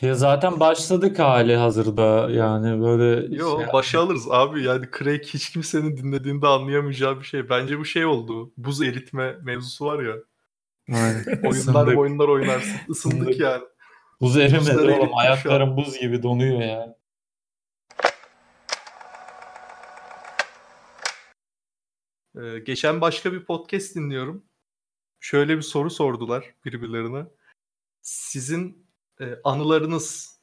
[0.00, 5.50] Ya zaten başladık hali hazırda yani böyle Yo şey başa alırız abi yani Craig hiç
[5.50, 7.48] kimsenin dinlediğinde anlayamayacağı bir şey.
[7.48, 8.52] Bence bu şey oldu.
[8.56, 10.14] Buz eritme mevzusu var ya.
[10.92, 11.24] Aynen.
[11.42, 11.98] Oyunlar Isındık.
[11.98, 12.70] oyunlar oynarsın.
[12.88, 13.40] Isındık Isındık.
[13.40, 13.62] yani.
[14.20, 15.10] Buz erimedi Buzları oğlum.
[15.16, 16.96] Ayaklarım buz gibi donuyor ya.
[22.36, 24.44] Ee, geçen başka bir podcast dinliyorum.
[25.20, 27.26] Şöyle bir soru sordular birbirlerine.
[28.02, 28.83] Sizin
[29.20, 30.38] e, anılarınız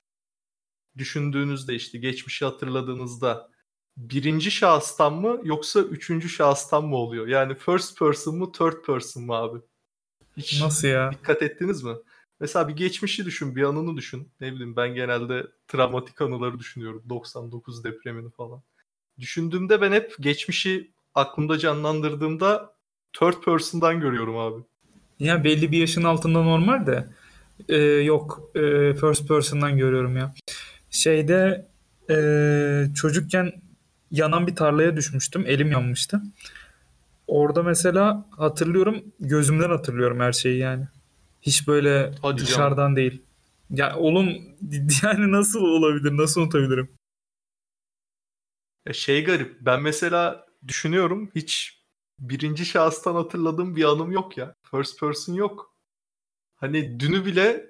[0.98, 3.50] düşündüğünüzde işte geçmişi hatırladığınızda
[3.98, 7.28] birinci şahıstan mı yoksa üçüncü şahıstan mı oluyor?
[7.28, 9.60] Yani first person mu third person mu abi?
[10.38, 11.12] Hiç Nasıl ya?
[11.12, 11.94] dikkat ettiniz mi?
[12.40, 14.30] Mesela bir geçmişi düşün, bir anını düşün.
[14.42, 17.04] Ne bileyim ben genelde travmatik anıları düşünüyorum.
[17.10, 18.62] 99 depremini falan.
[19.20, 22.74] Düşündüğümde ben hep geçmişi aklımda canlandırdığımda
[23.14, 24.64] third person'dan görüyorum abi.
[25.20, 27.08] Ya belli bir yaşın altında normal de
[27.70, 30.34] e, yok e, first person'dan görüyorum ya.
[30.90, 31.68] Şeyde
[32.10, 32.16] e,
[32.96, 33.52] çocukken
[34.12, 35.44] yanan bir tarlaya düşmüştüm.
[35.48, 36.22] Elim yanmıştı.
[37.28, 40.88] Orada mesela hatırlıyorum gözümden hatırlıyorum her şeyi yani.
[41.42, 42.38] Hiç böyle Hadi canım.
[42.38, 43.22] dışarıdan değil.
[43.70, 44.28] Ya oğlum
[45.04, 46.18] yani nasıl olabilir?
[46.18, 46.90] Nasıl unutabilirim?
[48.88, 49.58] Ya şey garip.
[49.62, 51.82] Ben mesela düşünüyorum hiç
[52.20, 54.56] birinci şahıstan hatırladığım bir anım yok ya.
[54.72, 55.71] First person yok.
[56.62, 57.70] Hani dünü bile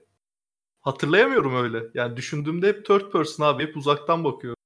[0.81, 1.84] hatırlayamıyorum öyle.
[1.94, 3.64] Yani düşündüğümde hep third person abi.
[3.64, 4.58] Hep uzaktan bakıyorum.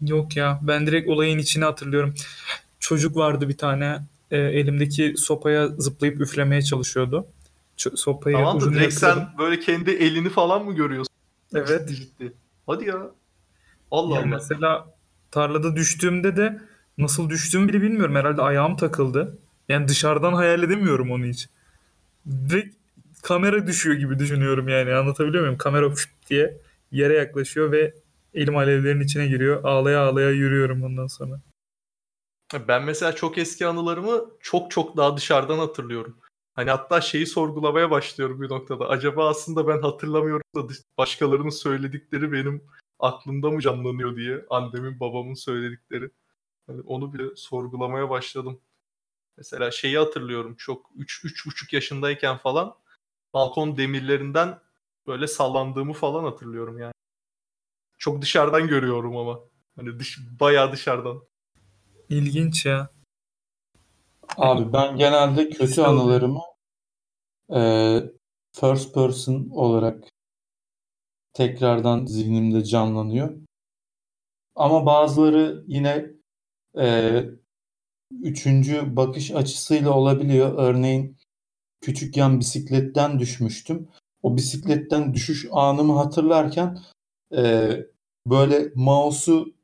[0.00, 2.14] Yok ya ben direkt olayın içini hatırlıyorum.
[2.80, 7.26] Çocuk vardı bir tane e, elimdeki sopaya zıplayıp üflemeye çalışıyordu.
[7.78, 11.14] Ç- sopayı Tamam da direkt sen böyle kendi elini falan mı görüyorsun?
[11.54, 11.88] Evet.
[11.88, 12.32] Ciddi ciddi.
[12.66, 13.10] Hadi ya.
[13.90, 14.26] Allah Ya Allah.
[14.26, 14.94] mesela
[15.30, 16.60] tarlada düştüğümde de
[16.98, 18.14] nasıl düştüğümü bile bilmiyorum.
[18.14, 19.38] Herhalde ayağım takıldı.
[19.68, 21.48] Yani dışarıdan hayal edemiyorum onu hiç.
[22.26, 22.76] Direkt
[23.22, 24.94] kamera düşüyor gibi düşünüyorum yani.
[24.94, 25.58] Anlatabiliyor muyum?
[25.58, 26.60] Kamera fışt diye
[26.92, 27.94] yere yaklaşıyor ve
[28.34, 29.64] elim alevlerin içine giriyor.
[29.64, 31.40] Ağlaya ağlaya yürüyorum ondan sonra.
[32.68, 36.16] Ben mesela çok eski anılarımı çok çok daha dışarıdan hatırlıyorum.
[36.54, 38.88] Hani hatta şeyi sorgulamaya başlıyorum bir noktada.
[38.88, 42.64] Acaba aslında ben hatırlamıyorum da başkalarının söyledikleri benim
[42.98, 44.46] aklımda mı canlanıyor diye.
[44.50, 46.10] Annemin babamın söyledikleri.
[46.66, 48.60] Hani onu bile sorgulamaya başladım.
[49.40, 52.74] Mesela şeyi hatırlıyorum çok 3 üç buçuk yaşındayken falan
[53.34, 54.58] balkon demirlerinden
[55.06, 56.92] böyle sallandığımı falan hatırlıyorum yani.
[57.98, 59.40] Çok dışarıdan görüyorum ama.
[59.76, 61.22] Hani dış, bayağı dışarıdan.
[62.08, 62.90] İlginç ya.
[64.36, 66.42] Abi ben genelde kötü anılarımı
[67.54, 67.60] e,
[68.52, 70.04] first person olarak
[71.32, 73.36] tekrardan zihnimde canlanıyor.
[74.54, 76.06] Ama bazıları yine
[76.78, 77.24] e,
[78.12, 80.54] üçüncü bakış açısıyla olabiliyor.
[80.58, 81.16] Örneğin
[81.80, 83.88] küçükken bisikletten düşmüştüm.
[84.22, 86.78] O bisikletten düşüş anımı hatırlarken
[87.36, 87.70] e,
[88.26, 89.54] böyle mouse'u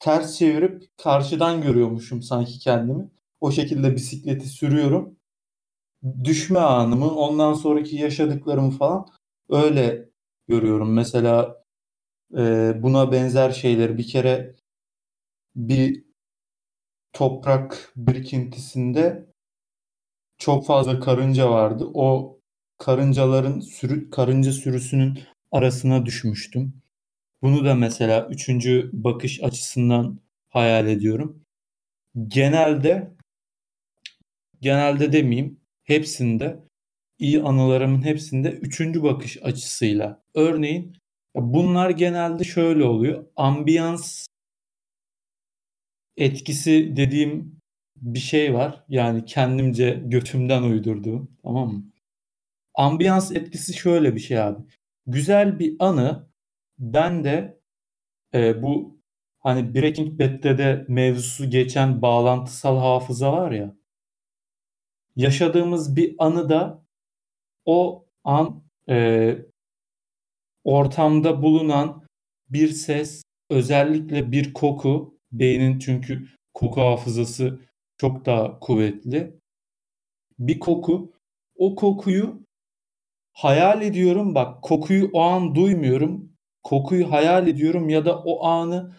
[0.00, 3.10] ters çevirip karşıdan görüyormuşum sanki kendimi.
[3.40, 5.16] O şekilde bisikleti sürüyorum.
[6.24, 9.06] Düşme anımı, ondan sonraki yaşadıklarımı falan
[9.48, 10.08] öyle
[10.48, 10.92] görüyorum.
[10.94, 11.64] Mesela
[12.36, 14.54] e, buna benzer şeyleri bir kere
[15.56, 16.09] bir
[17.12, 19.26] toprak birikintisinde
[20.38, 21.90] çok fazla karınca vardı.
[21.94, 22.38] O
[22.78, 25.20] karıncaların sürü, karınca sürüsünün
[25.52, 26.82] arasına düşmüştüm.
[27.42, 31.44] Bunu da mesela üçüncü bakış açısından hayal ediyorum.
[32.28, 33.14] Genelde
[34.60, 36.60] genelde demeyeyim hepsinde
[37.18, 40.22] iyi anılarımın hepsinde üçüncü bakış açısıyla.
[40.34, 40.96] Örneğin
[41.34, 43.26] bunlar genelde şöyle oluyor.
[43.36, 44.26] Ambiyans
[46.16, 47.60] etkisi dediğim
[47.96, 48.84] bir şey var.
[48.88, 51.36] Yani kendimce götümden uydurduğum.
[51.42, 51.84] Tamam mı?
[52.74, 54.62] Ambiyans etkisi şöyle bir şey abi.
[55.06, 56.30] Güzel bir anı
[56.78, 57.60] ben de
[58.34, 59.00] e, bu
[59.38, 63.76] hani Breaking Bad'de de mevzusu geçen bağlantısal hafıza var ya.
[65.16, 66.84] Yaşadığımız bir anıda
[67.64, 69.38] o an e,
[70.64, 72.04] ortamda bulunan
[72.48, 77.60] bir ses, özellikle bir koku, beynin çünkü koku hafızası
[77.98, 79.40] çok daha kuvvetli.
[80.38, 81.12] Bir koku,
[81.56, 82.46] o kokuyu
[83.32, 84.34] hayal ediyorum.
[84.34, 86.32] Bak kokuyu o an duymuyorum.
[86.62, 88.96] Kokuyu hayal ediyorum ya da o anı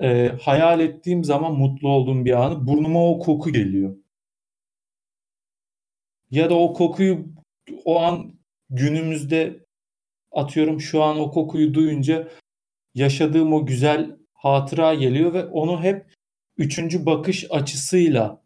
[0.00, 3.96] e, hayal ettiğim zaman mutlu olduğum bir anı burnuma o koku geliyor.
[6.30, 7.26] Ya da o kokuyu
[7.84, 8.34] o an
[8.70, 9.66] günümüzde
[10.32, 12.28] atıyorum şu an o kokuyu duyunca
[12.94, 16.06] yaşadığım o güzel hatıra geliyor ve onu hep
[16.56, 18.42] üçüncü bakış açısıyla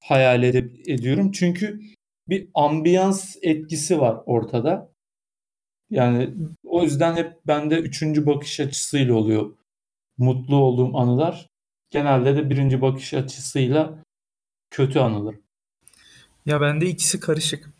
[0.00, 1.32] hayal edip ediyorum.
[1.32, 1.80] Çünkü
[2.28, 4.92] bir ambiyans etkisi var ortada.
[5.90, 9.56] Yani o yüzden hep bende üçüncü bakış açısıyla oluyor
[10.18, 11.48] mutlu olduğum anılar.
[11.90, 13.98] Genelde de birinci bakış açısıyla
[14.70, 15.34] kötü anılar.
[16.46, 17.70] Ya bende ikisi karışık.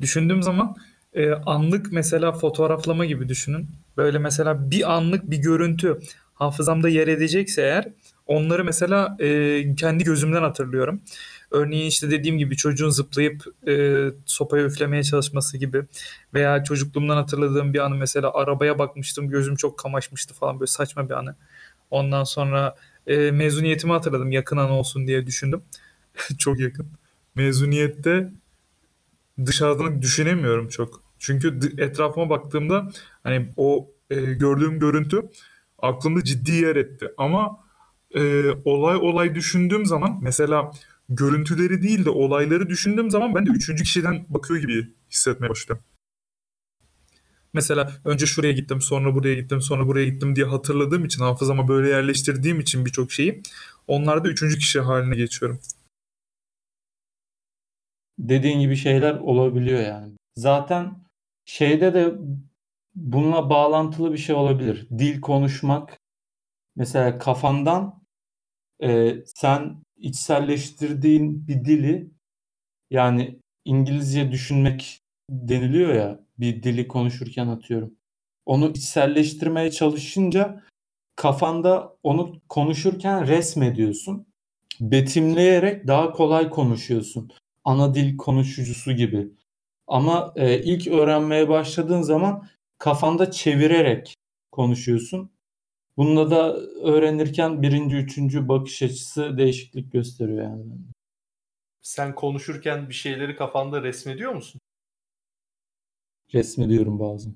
[0.00, 0.76] Düşündüğüm zaman
[1.12, 3.68] e, anlık mesela fotoğraflama gibi düşünün.
[3.96, 6.00] Böyle mesela bir anlık bir görüntü
[6.38, 7.88] hafızamda yer edecekse eğer
[8.26, 11.00] onları mesela e, kendi gözümden hatırlıyorum.
[11.50, 15.82] Örneğin işte dediğim gibi çocuğun zıplayıp e, sopaya üflemeye çalışması gibi
[16.34, 21.14] veya çocukluğumdan hatırladığım bir anı mesela arabaya bakmıştım gözüm çok kamaşmıştı falan böyle saçma bir
[21.14, 21.34] anı.
[21.90, 22.76] Ondan sonra
[23.06, 25.62] e, mezuniyetimi hatırladım yakın an olsun diye düşündüm.
[26.38, 26.86] çok yakın.
[27.34, 28.30] Mezuniyette
[29.46, 31.02] dışarıdan düşünemiyorum çok.
[31.18, 32.90] Çünkü etrafıma baktığımda
[33.22, 35.22] hani o e, gördüğüm görüntü
[35.78, 37.08] aklımda ciddi yer etti.
[37.16, 37.58] Ama
[38.14, 40.70] e, olay olay düşündüğüm zaman mesela
[41.08, 45.84] görüntüleri değil de olayları düşündüğüm zaman ben de üçüncü kişiden bakıyor gibi hissetmeye başlıyorum.
[47.52, 51.88] Mesela önce şuraya gittim, sonra buraya gittim, sonra buraya gittim diye hatırladığım için, hafızama böyle
[51.88, 53.42] yerleştirdiğim için birçok şeyi
[53.86, 55.60] onlarda üçüncü kişi haline geçiyorum.
[58.18, 60.12] Dediğin gibi şeyler olabiliyor yani.
[60.36, 60.94] Zaten
[61.44, 62.14] şeyde de
[62.98, 64.88] bununla bağlantılı bir şey olabilir.
[64.98, 66.00] Dil konuşmak
[66.76, 68.02] mesela kafandan
[68.82, 72.10] e, sen içselleştirdiğin bir dili
[72.90, 75.00] yani İngilizce düşünmek
[75.30, 77.94] deniliyor ya bir dili konuşurken atıyorum.
[78.46, 80.62] Onu içselleştirmeye çalışınca
[81.16, 84.26] kafanda onu konuşurken resmediyorsun.
[84.80, 87.30] Betimleyerek daha kolay konuşuyorsun.
[87.64, 89.28] Ana dil konuşucusu gibi.
[89.86, 92.48] Ama e, ilk öğrenmeye başladığın zaman
[92.78, 94.14] kafanda çevirerek
[94.52, 95.30] konuşuyorsun.
[95.96, 100.64] Bunda da öğrenirken birinci, üçüncü bakış açısı değişiklik gösteriyor yani.
[101.82, 104.60] Sen konuşurken bir şeyleri kafanda resmediyor musun?
[106.34, 107.34] Resmediyorum bazen.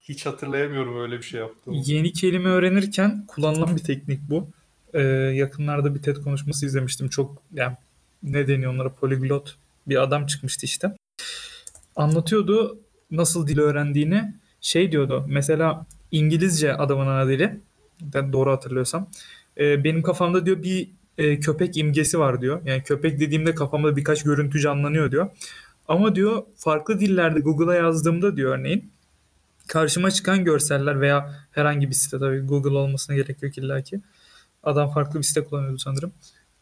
[0.00, 1.76] Hiç hatırlayamıyorum öyle bir şey yaptığımı.
[1.84, 4.48] Yeni kelime öğrenirken kullanılan bir teknik bu.
[4.92, 5.00] Ee,
[5.34, 7.08] yakınlarda bir TED konuşması izlemiştim.
[7.08, 7.76] Çok yani
[8.22, 10.96] ne deniyor onlara poliglot bir adam çıkmıştı işte.
[11.96, 12.78] Anlatıyordu
[13.10, 14.34] nasıl dil öğrendiğini.
[14.60, 17.60] Şey diyordu mesela İngilizce adamın ana dili.
[18.00, 19.08] Ben doğru hatırlıyorsam.
[19.58, 22.60] Ee, benim kafamda diyor bir e, köpek imgesi var diyor.
[22.66, 25.30] Yani köpek dediğimde kafamda birkaç görüntü canlanıyor diyor.
[25.88, 28.90] Ama diyor farklı dillerde Google'a yazdığımda diyor örneğin
[29.70, 34.00] karşıma çıkan görseller veya herhangi bir site tabii Google olmasına gerek yok illaki.
[34.62, 36.12] Adam farklı bir site kullanıyordu sanırım.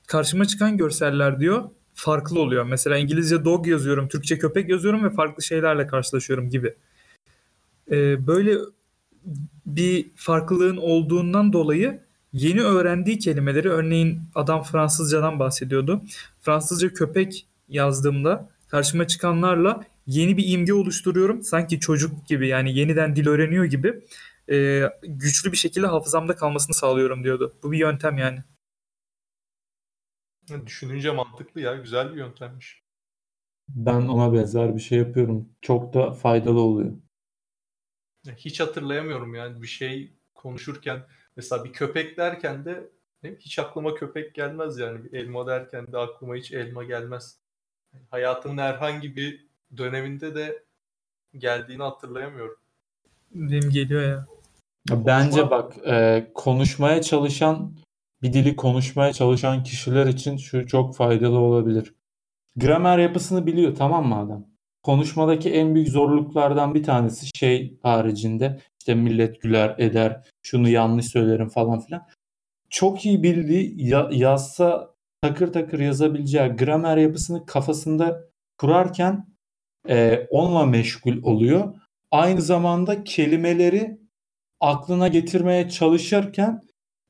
[0.06, 2.64] Karşıma çıkan görseller diyor farklı oluyor.
[2.64, 6.74] Mesela İngilizce dog yazıyorum, Türkçe köpek yazıyorum ve farklı şeylerle karşılaşıyorum gibi.
[7.90, 8.58] Ee, böyle
[9.66, 12.00] bir farklılığın olduğundan dolayı
[12.32, 16.02] yeni öğrendiği kelimeleri örneğin adam Fransızcadan bahsediyordu.
[16.40, 21.42] Fransızca köpek yazdığımda karşıma çıkanlarla yeni bir imge oluşturuyorum.
[21.42, 24.00] Sanki çocuk gibi yani yeniden dil öğreniyor gibi
[24.50, 27.54] e, güçlü bir şekilde hafızamda kalmasını sağlıyorum diyordu.
[27.62, 28.38] Bu bir yöntem yani.
[30.66, 31.76] Düşününce mantıklı ya.
[31.76, 32.82] Güzel bir yöntemmiş.
[33.68, 35.48] Ben ona benzer bir şey yapıyorum.
[35.60, 36.92] Çok da faydalı oluyor.
[38.36, 41.06] Hiç hatırlayamıyorum yani bir şey konuşurken
[41.36, 42.90] mesela bir köpek derken de
[43.24, 45.04] hiç aklıma köpek gelmez yani.
[45.04, 47.38] Bir elma derken de aklıma hiç elma gelmez.
[48.10, 49.46] Hayatımın herhangi bir
[49.76, 50.64] döneminde de
[51.38, 52.56] geldiğini hatırlayamıyorum.
[53.30, 54.26] Benim geliyor ya.
[54.90, 55.50] Bence Konuşma...
[55.50, 57.76] bak e, konuşmaya çalışan
[58.22, 61.94] bir dili konuşmaya çalışan kişiler için şu çok faydalı olabilir.
[62.56, 64.46] Gramer yapısını biliyor tamam mı adam?
[64.82, 71.48] Konuşmadaki en büyük zorluklardan bir tanesi şey haricinde işte millet güler eder, şunu yanlış söylerim
[71.48, 72.06] falan filan.
[72.70, 78.24] Çok iyi bildiği ya, yazsa takır takır yazabileceği gramer yapısını kafasında
[78.58, 79.26] kurarken
[79.88, 81.74] e, onunla meşgul oluyor.
[82.10, 84.00] Aynı zamanda kelimeleri
[84.60, 86.60] aklına getirmeye çalışırken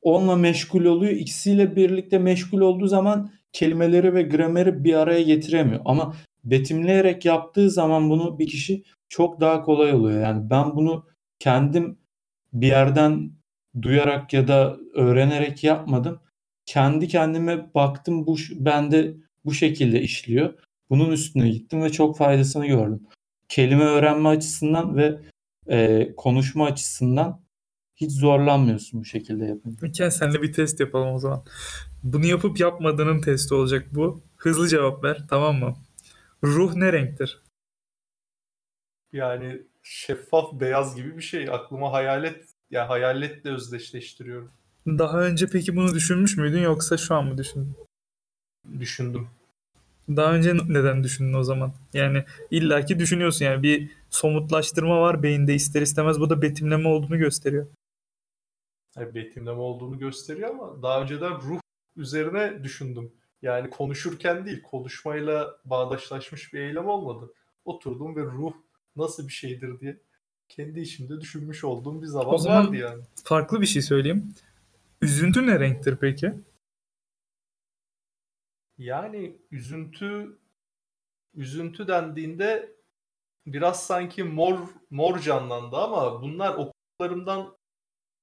[0.03, 1.13] onunla meşgul oluyor.
[1.13, 5.81] İkisiyle birlikte meşgul olduğu zaman kelimeleri ve grameri bir araya getiremiyor.
[5.85, 6.15] Ama
[6.45, 10.23] betimleyerek yaptığı zaman bunu bir kişi çok daha kolay oluyor.
[10.23, 11.07] Yani ben bunu
[11.39, 11.99] kendim
[12.53, 13.33] bir yerden
[13.83, 16.21] duyarak ya da öğrenerek yapmadım.
[16.67, 19.15] Kendi kendime baktım bu bende
[19.45, 20.55] bu şekilde işliyor.
[20.91, 23.07] Bunun üstüne gittim ve çok faydasını gördüm.
[23.49, 25.19] Kelime öğrenme açısından ve
[25.69, 27.41] e, konuşma açısından
[28.01, 29.87] hiç zorlanmıyorsun bu şekilde yapınca.
[29.87, 31.45] Gel senle bir test yapalım o zaman.
[32.03, 34.23] Bunu yapıp yapmadığının testi olacak bu.
[34.37, 35.77] Hızlı cevap ver tamam mı?
[36.45, 37.43] Ruh ne renktir?
[39.13, 41.49] Yani şeffaf beyaz gibi bir şey.
[41.51, 44.51] Aklıma hayalet ya yani hayaletle özdeşleştiriyorum.
[44.87, 47.77] Daha önce peki bunu düşünmüş müydün yoksa şu an mı düşündün?
[48.81, 49.29] Düşündüm.
[50.09, 51.73] Daha önce neden düşündün o zaman?
[51.95, 57.67] Yani illaki düşünüyorsun yani bir somutlaştırma var beyinde ister istemez bu da betimleme olduğunu gösteriyor.
[59.01, 61.61] Yani betimleme olduğunu gösteriyor ama daha önceden ruh
[61.97, 63.13] üzerine düşündüm.
[63.43, 67.33] Yani konuşurken değil, konuşmayla bağdaşlaşmış bir eylem olmadı.
[67.65, 68.53] Oturdum ve ruh
[68.97, 70.01] nasıl bir şeydir diye
[70.49, 73.03] kendi içimde düşünmüş olduğum bir zaman, O zaman- vardı yani.
[73.25, 74.35] Farklı bir şey söyleyeyim.
[75.03, 76.35] Üzüntü ne renktir peki?
[78.79, 80.39] Yani üzüntü
[81.35, 82.73] üzüntü dendiğinde
[83.47, 84.59] biraz sanki mor
[84.91, 87.58] mor canlandı ama bunlar okuduklarımdan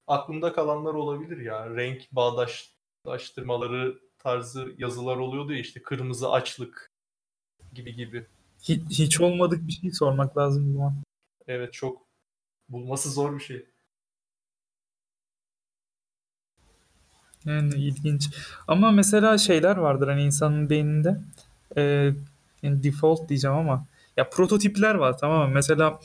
[0.08, 1.76] aklımda kalanlar olabilir ya.
[1.76, 6.92] Renk bağdaşlaştırmaları tarzı yazılar oluyordu ya işte kırmızı açlık
[7.74, 8.28] gibi gibi.
[8.62, 10.96] Hiç, hiç olmadık bir şey sormak lazım zaman.
[11.48, 12.02] Evet çok
[12.70, 13.66] bulması zor bir şey.
[17.46, 18.30] Yani ilginç.
[18.68, 21.22] Ama mesela şeyler vardır hani insanın beyninde
[21.78, 21.82] e,
[22.64, 23.86] yani default diyeceğim ama
[24.18, 25.54] ya prototipler var tamam mı?
[25.54, 26.00] Mesela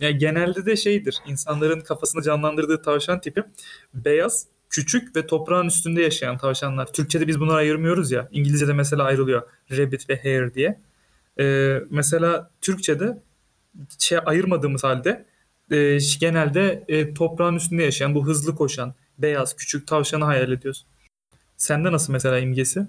[0.00, 3.44] ya genelde de şeydir insanların kafasında canlandırdığı tavşan tipi
[3.94, 6.92] beyaz, küçük ve toprağın üstünde yaşayan tavşanlar.
[6.92, 8.28] Türkçe'de biz bunları ayırmıyoruz ya.
[8.32, 10.80] İngilizce'de mesela ayrılıyor rabbit ve hare diye.
[11.38, 13.22] E, mesela Türkçe'de
[13.98, 15.26] şey ayırmadığımız halde
[15.70, 20.86] e, genelde e, toprağın üstünde yaşayan bu hızlı koşan beyaz küçük tavşanı hayal ediyoruz.
[21.56, 22.86] Sende nasıl mesela imgesi?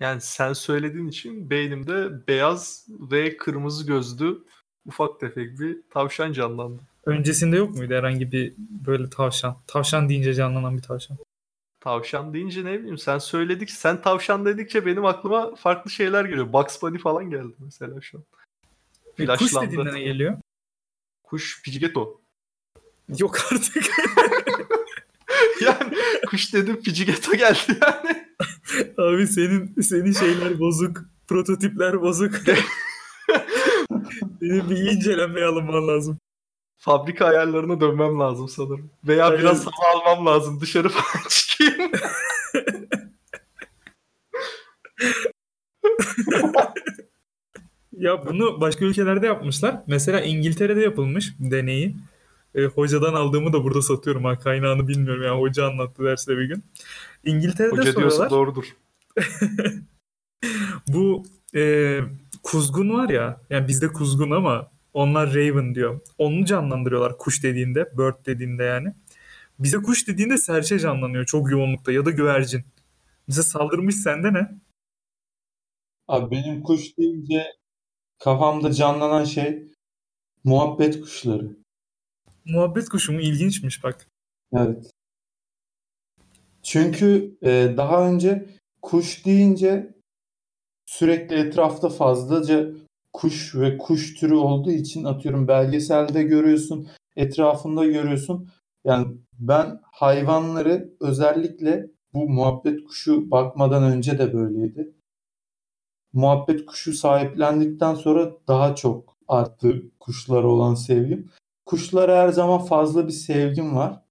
[0.00, 4.38] Yani sen söylediğin için beynimde beyaz ve kırmızı gözlü
[4.86, 6.82] ufak tefek bir tavşan canlandı.
[7.06, 9.56] Öncesinde yok muydu herhangi bir böyle tavşan?
[9.66, 11.16] Tavşan deyince canlanan bir tavşan.
[11.80, 16.52] Tavşan deyince ne bileyim sen söyledik sen tavşan dedikçe benim aklıma farklı şeyler geliyor.
[16.52, 18.24] Bugs Bunny falan geldi mesela şu an.
[19.18, 20.38] E, kuş dediğinde ne geliyor?
[21.22, 22.20] Kuş Pidgeotto.
[23.18, 23.84] Yok artık.
[25.64, 25.94] yani
[26.26, 28.24] kuş dedim Pidgeotto geldi yani.
[28.98, 31.04] Abi senin senin şeyler bozuk.
[31.28, 32.34] Prototipler bozuk.
[34.40, 36.18] Senin bir incelenmeye alınman lazım.
[36.76, 38.90] Fabrika ayarlarına dönmem lazım sanırım.
[39.04, 39.40] Veya Hayır.
[39.40, 40.60] biraz hava almam lazım.
[40.60, 41.90] Dışarı falan çıkayım.
[47.92, 49.82] Ya bunu başka ülkelerde yapmışlar.
[49.86, 51.96] Mesela İngiltere'de yapılmış deneyi.
[52.54, 56.64] E, hocadan aldığımı da burada satıyorum ha kaynağını bilmiyorum yani hoca anlattı derste bir gün.
[57.24, 58.30] İngiltere'de Hoca diyorsa soruyorlar.
[58.30, 58.64] doğrudur.
[60.88, 61.22] Bu
[61.54, 62.00] e,
[62.44, 66.00] kuzgun var ya yani bizde kuzgun ama onlar raven diyor.
[66.18, 68.94] Onu canlandırıyorlar kuş dediğinde, bird dediğinde yani.
[69.58, 72.64] Bize kuş dediğinde serçe canlanıyor çok yoğunlukta ya da güvercin.
[73.28, 74.50] Bize saldırmış sende ne?
[76.08, 77.46] Abi benim kuş deyince
[78.18, 79.62] kafamda canlanan şey
[80.44, 81.56] muhabbet kuşları.
[82.44, 83.20] Muhabbet kuşu mu?
[83.20, 84.08] İlginçmiş bak.
[84.56, 84.90] Evet.
[86.62, 88.46] Çünkü e, daha önce
[88.82, 89.93] kuş deyince
[90.98, 92.70] sürekli etrafta fazlaca
[93.12, 98.48] kuş ve kuş türü olduğu için atıyorum belgeselde görüyorsun, etrafında görüyorsun.
[98.84, 99.06] Yani
[99.38, 104.94] ben hayvanları özellikle bu muhabbet kuşu bakmadan önce de böyleydi.
[106.12, 111.30] Muhabbet kuşu sahiplendikten sonra daha çok arttı kuşlara olan sevgim.
[111.66, 114.02] Kuşlara her zaman fazla bir sevgim var.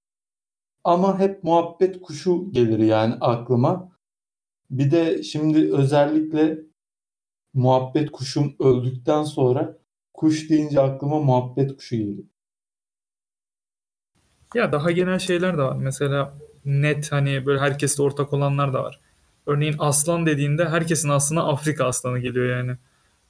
[0.83, 3.91] Ama hep muhabbet kuşu gelir yani aklıma.
[4.71, 6.72] Bir de şimdi özellikle
[7.53, 9.77] muhabbet kuşum öldükten sonra
[10.13, 12.23] kuş deyince aklıma muhabbet kuşu geliyor.
[14.55, 15.75] Ya daha genel şeyler de var.
[15.75, 16.33] Mesela
[16.65, 18.99] net hani böyle herkeste ortak olanlar da var.
[19.45, 22.77] Örneğin aslan dediğinde herkesin aslına Afrika aslanı geliyor yani.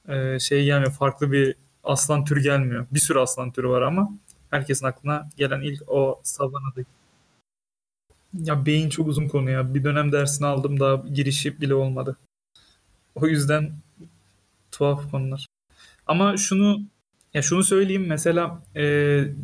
[0.08, 2.86] Ee, şey gelmiyor farklı bir aslan türü gelmiyor.
[2.92, 4.12] Bir sürü aslan türü var ama
[4.50, 6.90] herkesin aklına gelen ilk o savanadaki.
[8.34, 9.74] Ya beyin çok uzun konu ya.
[9.74, 12.18] Bir dönem dersini aldım daha girişi bile olmadı.
[13.16, 13.72] O yüzden
[14.74, 15.48] tuhaf konular.
[16.08, 16.82] Ama şunu
[17.34, 18.84] ya şunu söyleyeyim mesela e,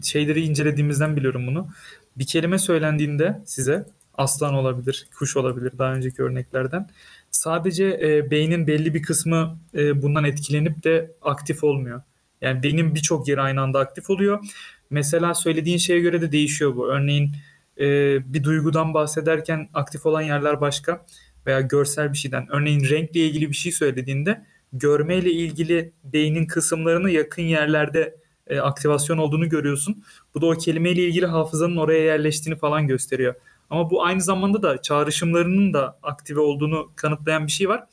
[0.03, 1.67] şeyleri incelediğimizden biliyorum bunu.
[2.15, 6.89] Bir kelime söylendiğinde size aslan olabilir, kuş olabilir daha önceki örneklerden.
[7.31, 12.01] Sadece e, beynin belli bir kısmı e, bundan etkilenip de aktif olmuyor.
[12.41, 14.45] Yani beynin birçok yeri aynı anda aktif oluyor.
[14.89, 16.87] Mesela söylediğin şeye göre de değişiyor bu.
[16.87, 17.31] Örneğin
[17.79, 17.85] e,
[18.33, 21.05] bir duygudan bahsederken aktif olan yerler başka
[21.47, 22.47] veya görsel bir şeyden.
[22.49, 29.49] Örneğin renkle ilgili bir şey söylediğinde görmeyle ilgili beynin kısımlarını yakın yerlerde e, aktivasyon olduğunu
[29.49, 30.03] görüyorsun.
[30.35, 33.35] Bu da o kelimeyle ilgili hafızanın oraya yerleştiğini falan gösteriyor.
[33.69, 37.83] Ama bu aynı zamanda da çağrışımlarının da aktive olduğunu kanıtlayan bir şey var.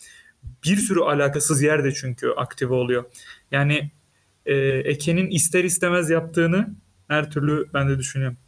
[0.65, 3.05] Bir sürü alakasız yerde çünkü aktive oluyor.
[3.51, 3.91] Yani
[4.47, 6.75] e, Eke'nin ister istemez yaptığını
[7.09, 8.39] her türlü ben de düşünüyorum.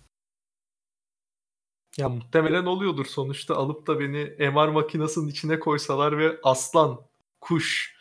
[1.96, 7.00] Ya muhtemelen oluyordur sonuçta alıp da beni MR makinesinin içine koysalar ve aslan,
[7.40, 7.97] kuş,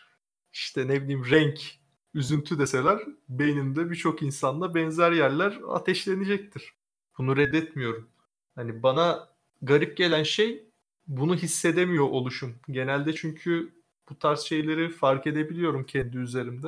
[0.57, 1.79] işte ne bileyim renk,
[2.13, 2.99] üzüntü deseler
[3.29, 6.73] beynimde birçok insanla benzer yerler ateşlenecektir.
[7.17, 8.09] Bunu reddetmiyorum.
[8.55, 9.29] Hani bana
[9.61, 10.69] garip gelen şey
[11.07, 12.55] bunu hissedemiyor oluşum.
[12.69, 13.73] Genelde çünkü
[14.09, 16.67] bu tarz şeyleri fark edebiliyorum kendi üzerimde.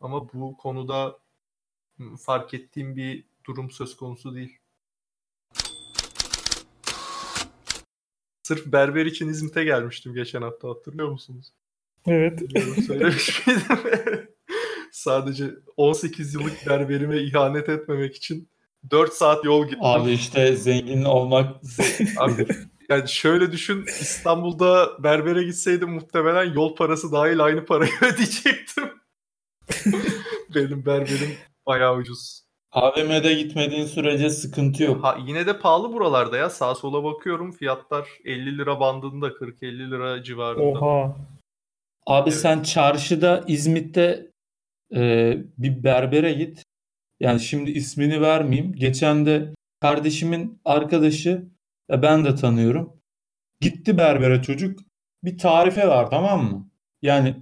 [0.00, 1.18] Ama bu konuda
[2.18, 4.58] fark ettiğim bir durum söz konusu değil.
[8.42, 11.52] Sırf berber için İzmit'e gelmiştim geçen hafta hatırlıyor musunuz?
[12.06, 12.40] Evet.
[12.86, 13.62] Söylemiş miydim?
[14.92, 18.48] Sadece 18 yıllık berberime ihanet etmemek için
[18.90, 19.78] 4 saat yol gittim.
[19.82, 21.56] Abi işte zengin olmak
[22.16, 22.46] Abi,
[22.88, 28.84] yani şöyle düşün İstanbul'da berbere gitseydim muhtemelen yol parası dahil aynı parayı ödeyecektim.
[30.54, 31.34] Benim berberim
[31.66, 32.46] bayağı ucuz.
[32.72, 35.04] AVM'de gitmediğin sürece sıkıntı yok.
[35.04, 36.50] Ha, yine de pahalı buralarda ya.
[36.50, 40.80] Sağa sola bakıyorum fiyatlar 50 lira bandında 40-50 lira civarında.
[40.80, 41.16] Oha.
[42.06, 42.40] Abi Evet.
[42.40, 44.30] sen çarşıda İzmit'te
[44.94, 46.62] e, bir berbere git.
[47.20, 48.72] Yani şimdi ismini vermeyeyim.
[48.72, 51.44] Geçen de kardeşimin arkadaşı
[51.90, 53.00] ya ben de tanıyorum.
[53.60, 54.80] Gitti berbere çocuk.
[55.24, 56.70] Bir tarife var tamam mı?
[57.02, 57.36] Yani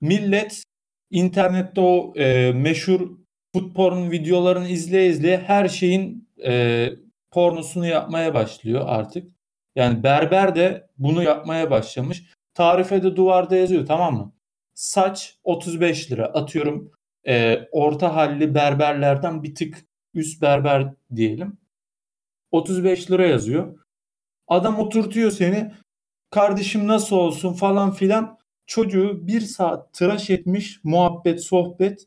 [0.00, 0.62] millet
[1.10, 3.18] internette o e, meşhur
[3.54, 6.90] food porn videolarını izleye izleye her şeyin e,
[7.30, 9.32] pornosunu yapmaya başlıyor artık.
[9.76, 12.24] Yani berber de bunu yapmaya başlamış.
[12.56, 14.32] Tarifede duvarda yazıyor tamam mı?
[14.74, 16.92] Saç 35 lira atıyorum
[17.26, 19.84] e, orta halli berberlerden bir tık
[20.14, 21.58] üst berber diyelim.
[22.50, 23.78] 35 lira yazıyor.
[24.48, 25.72] Adam oturtuyor seni.
[26.30, 28.38] Kardeşim nasıl olsun falan filan.
[28.66, 32.06] Çocuğu bir saat tıraş etmiş muhabbet sohbet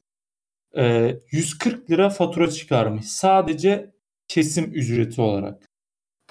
[0.77, 3.06] e, 140 lira fatura çıkarmış.
[3.06, 3.91] Sadece
[4.27, 5.70] kesim ücreti olarak.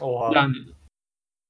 [0.01, 0.31] Oha.
[0.35, 0.55] Yani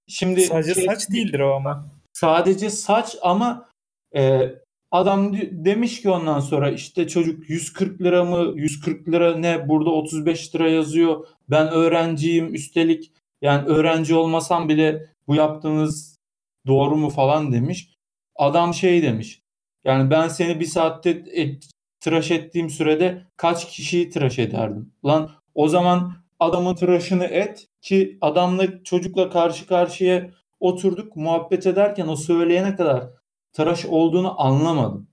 [0.06, 1.97] şimdi Sadece şey- saç değildir o ama.
[2.12, 3.68] Sadece saç ama
[4.16, 4.52] e,
[4.90, 10.54] adam demiş ki ondan sonra işte çocuk 140 lira mı 140 lira ne burada 35
[10.54, 11.26] lira yazıyor.
[11.50, 13.12] Ben öğrenciyim üstelik.
[13.42, 16.18] Yani öğrenci olmasam bile bu yaptığınız
[16.66, 17.94] doğru mu falan demiş.
[18.36, 19.42] Adam şey demiş
[19.84, 24.92] yani ben seni bir saatte et- tıraş ettiğim sürede kaç kişiyi tıraş ederdim?
[25.04, 32.16] Lan o zaman adamın tıraşını et ki adamla çocukla karşı karşıya oturduk muhabbet ederken o
[32.16, 33.10] söyleyene kadar
[33.52, 35.08] tıraş olduğunu anlamadım.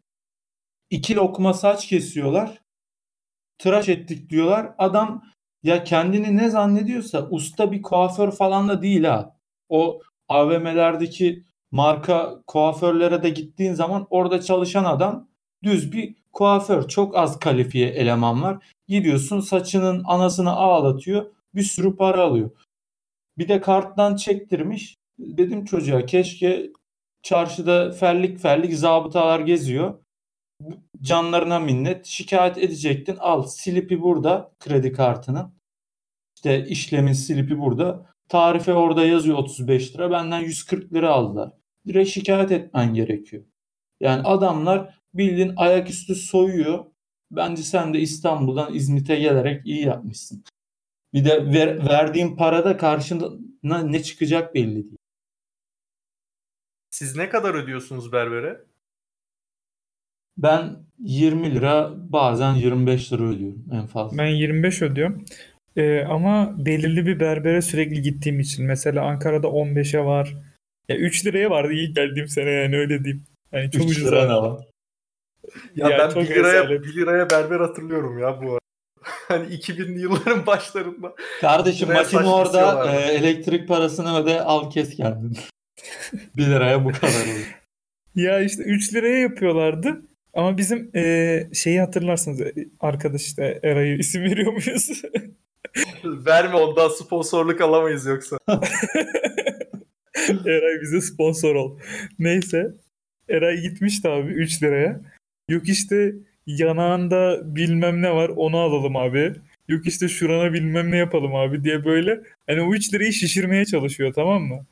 [0.90, 2.62] İki lokma saç kesiyorlar.
[3.58, 4.76] Tıraş ettik diyorlar.
[4.78, 5.24] Adam
[5.64, 9.36] ya kendini ne zannediyorsa usta bir kuaför falan da değil ha.
[9.70, 15.28] O AVM'lerdeki marka kuaförlere de gittiğin zaman orada çalışan adam
[15.64, 16.88] düz bir kuaför.
[16.88, 18.66] Çok az kalifiye eleman var.
[18.88, 21.26] Gidiyorsun saçının anasını ağlatıyor.
[21.56, 22.52] Bir sürü para alıyor.
[23.38, 24.96] Bir de karttan çektirmiş.
[25.20, 26.72] Dedim çocuğa keşke
[27.24, 30.00] çarşıda fellik fellik zabıtalar geziyor.
[31.02, 32.06] Canlarına minnet.
[32.06, 33.16] Şikayet edecektin.
[33.20, 35.54] Al slipi burada kredi kartının.
[36.36, 38.16] İşte işlemin slipi burada.
[38.30, 40.12] Tarife orada yazıyor 35 lira.
[40.12, 41.52] Benden 140 lira aldılar.
[41.88, 43.44] Direkt şikayet etmen gerekiyor.
[44.00, 46.86] Yani adamlar bildiğin ayaküstü soyuyor.
[47.32, 50.44] Bence sen de İstanbul'dan İzmit'e gelerek iyi yapmışsın.
[51.14, 54.95] Bir de ver, verdiğin parada karşına ne çıkacak belli değil.
[56.96, 58.62] Siz ne kadar ödüyorsunuz berbere?
[60.38, 64.18] Ben 20 lira bazen 25 lira ödüyorum en fazla.
[64.18, 65.26] Ben 25 ödüyorum.
[65.76, 68.66] Ee, ama belirli bir berbere sürekli gittiğim için.
[68.66, 70.36] Mesela Ankara'da 15'e var.
[70.90, 73.24] Ya 3 liraya vardı ilk geldiğim sene yani öyle diyeyim.
[73.52, 74.66] Yani çok 3 ucuz lira ne var?
[75.76, 76.84] Ya, Ya ben çok 1 liraya, rezalet.
[76.84, 78.60] 1 liraya berber hatırlıyorum ya bu arada.
[79.28, 81.16] Hani 2000'li yılların başlarında.
[81.42, 85.38] Kardeşim makine orada e, elektrik parasını öde al kes kendin.
[86.38, 87.56] 1 liraya bu kadar olur.
[88.16, 90.02] Ya işte 3 liraya yapıyorlardı.
[90.34, 92.42] Ama bizim eee, şeyi hatırlarsınız.
[92.42, 95.02] e, Arkadaş işte Eray'ı isim veriyor muyuz?
[96.04, 98.38] Verme ondan sponsorluk alamayız yoksa.
[100.46, 101.80] Eray bize sponsor ol.
[102.20, 102.74] Neyse.
[103.30, 105.02] Eray gitmişti abi 3 liraya.
[105.50, 106.14] Yok işte
[106.48, 109.34] yanağında bilmem ne var onu alalım abi.
[109.68, 112.20] Yok işte şurana bilmem ne yapalım abi diye böyle.
[112.48, 114.66] Hani o 3 lirayı şişirmeye çalışıyor tamam mı?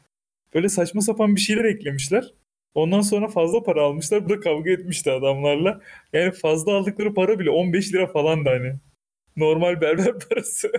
[0.56, 2.34] Böyle saçma sapan bir şeyler eklemişler.
[2.74, 4.26] Ondan sonra fazla para almışlar.
[4.26, 5.82] Bu da kavga etmişti adamlarla.
[6.14, 8.76] Yani fazla aldıkları para bile 15 lira falan da hani.
[9.38, 10.72] Normal berber parası.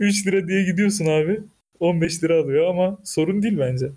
[0.00, 1.40] 3 lira diye gidiyorsun abi.
[1.80, 3.90] 15 lira alıyor ama sorun değil bence.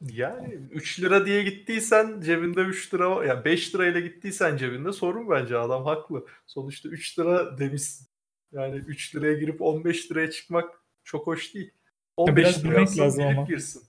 [0.00, 3.26] Yani 3 lira diye gittiysen cebinde 3 lira.
[3.26, 6.26] Ya 5 lirayla gittiysen cebinde sorun bence adam haklı.
[6.46, 8.06] Sonuçta 3 lira demişsin.
[8.52, 10.70] Yani 3 liraya girip 15 liraya çıkmak
[11.04, 11.70] çok hoş değil.
[12.16, 13.42] 15 biraz bilmek lazım ama.
[13.42, 13.82] girsin.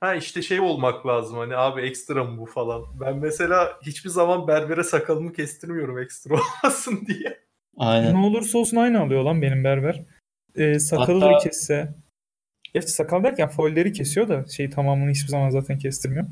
[0.00, 2.84] Ha işte şey olmak lazım hani abi ekstra mı bu falan.
[3.00, 7.40] Ben mesela hiçbir zaman berbere sakalımı kestirmiyorum ekstra olmasın diye.
[7.76, 8.14] Aynen.
[8.14, 10.04] Ne olursa olsun aynı alıyor lan benim berber.
[10.56, 11.94] Ee, sakalı da Hatta- kesse.
[12.74, 16.24] Gerçi sakal derken folleri kesiyor da şey tamamını hiçbir zaman zaten kestirmiyor.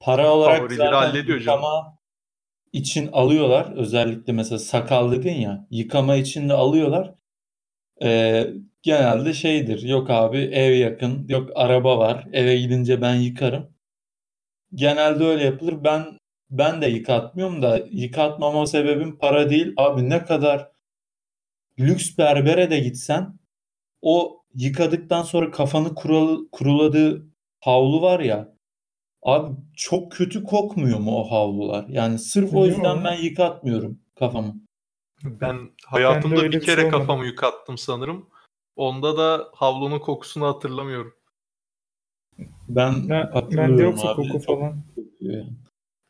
[0.00, 1.58] Para olarak Favorileri zaten hallediyor canım.
[1.60, 1.98] yıkama
[2.72, 3.72] için alıyorlar.
[3.76, 7.14] Özellikle mesela sakal dedin ya yıkama için de alıyorlar.
[8.02, 8.46] Ee,
[8.86, 9.82] genelde şeydir.
[9.82, 11.26] Yok abi ev yakın.
[11.28, 12.26] Yok araba var.
[12.32, 13.68] Eve gidince ben yıkarım.
[14.74, 15.84] Genelde öyle yapılır.
[15.84, 16.18] Ben
[16.50, 19.72] ben de yıkatmıyorum da yıkatmama sebebim para değil.
[19.76, 20.70] Abi ne kadar
[21.78, 23.38] lüks berbere de gitsen
[24.02, 27.26] o yıkadıktan sonra kafanı kural, kuruladığı
[27.60, 28.56] havlu var ya
[29.22, 31.84] abi çok kötü kokmuyor mu o havlular?
[31.88, 32.76] Yani sırf o Yok.
[32.76, 34.54] yüzden ben yıkatmıyorum kafamı.
[35.24, 38.28] Ben hayatımda öyle bir bir kere şey kafamı yıkattım sanırım.
[38.76, 41.14] Onda da havlunun kokusunu hatırlamıyorum.
[42.68, 44.82] Ben Ben, hatırlıyorum bende yoksa abi, koku falan.
[45.20, 45.52] yani.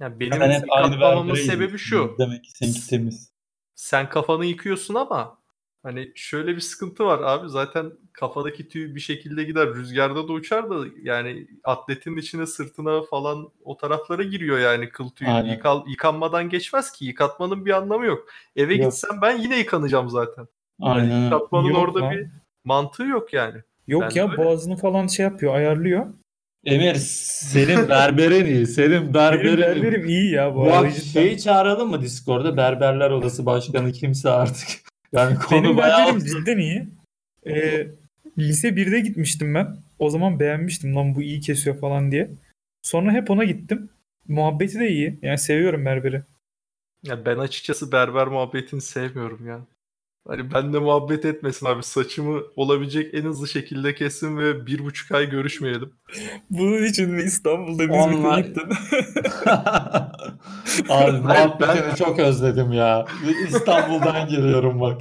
[0.01, 2.17] Yani benim Ben hep sebebi şu.
[2.19, 3.33] Demek ki seninki temiz.
[3.75, 5.39] Sen kafanı yıkıyorsun ama
[5.83, 7.49] hani şöyle bir sıkıntı var abi.
[7.49, 9.75] Zaten kafadaki tüy bir şekilde gider.
[9.75, 15.31] Rüzgarda da uçar da yani atletin içine sırtına falan o taraflara giriyor yani kıl tüyü.
[15.31, 15.53] Aynen.
[15.53, 17.05] Yıkal, yıkanmadan geçmez ki.
[17.05, 18.29] Yıkatmanın bir anlamı yok.
[18.57, 18.85] Eve Yok.
[18.85, 20.49] gitsem ben yine yıkanacağım zaten.
[20.81, 21.11] Aynen.
[21.11, 21.25] öyle.
[21.25, 22.11] Yıkatmanın Yok orada lan.
[22.11, 22.27] bir
[22.67, 23.63] mantığı yok yani.
[23.87, 24.37] Yok Ben ya öyle.
[24.37, 26.07] boğazını falan şey yapıyor ayarlıyor.
[26.65, 28.67] Emir senin berberin iyi.
[28.67, 32.57] Senin Benim berberin berberim iyi ya bu Bu arada şeyi çağıralım mı Discord'da?
[32.57, 34.69] Berberler Odası Başkanı kimse artık.
[35.13, 36.89] Yani konu Benim bayağı berberim cidden iyi.
[37.47, 37.87] Ee,
[38.39, 39.77] lise 1'de gitmiştim ben.
[39.99, 42.31] O zaman beğenmiştim lan bu iyi kesiyor falan diye.
[42.83, 43.89] Sonra hep ona gittim.
[44.29, 45.19] Muhabbeti de iyi.
[45.23, 46.23] Yani seviyorum berberi.
[47.03, 49.61] Ya ben açıkçası berber muhabbetini sevmiyorum ya.
[50.29, 51.83] Hani benle muhabbet etmesin abi.
[51.83, 55.93] Saçımı olabilecek en hızlı şekilde kessin ve bir buçuk ay görüşmeyelim.
[56.51, 58.69] Bunun için mi İstanbul'da Onlar- İzmir'de gittin?
[60.89, 63.07] Abi muhabbetini ben- çok özledim ya.
[63.49, 65.01] İstanbul'dan geliyorum bak.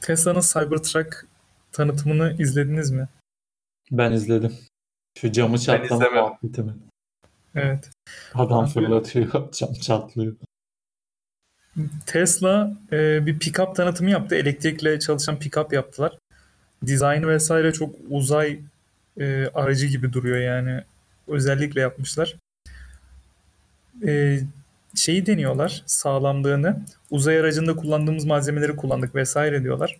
[0.00, 1.26] Tesla'nın Cybertruck
[1.72, 3.08] tanıtımını izlediniz mi?
[3.90, 4.52] Ben izledim.
[5.18, 6.74] Şu camı çatlama muhabbetimi.
[7.54, 7.90] Evet.
[8.34, 10.36] Adam fırlatıyor, cam çatlıyor.
[12.06, 14.34] Tesla e, bir pick-up tanıtımı yaptı.
[14.34, 16.18] Elektrikle çalışan pick-up yaptılar.
[16.86, 18.60] Dizaynı vesaire çok uzay
[19.20, 20.80] e, aracı gibi duruyor yani.
[21.28, 22.36] Özellikle yapmışlar.
[24.06, 24.40] E,
[24.94, 26.80] şeyi deniyorlar sağlamlığını.
[27.10, 29.96] Uzay aracında kullandığımız malzemeleri kullandık vesaire diyorlar.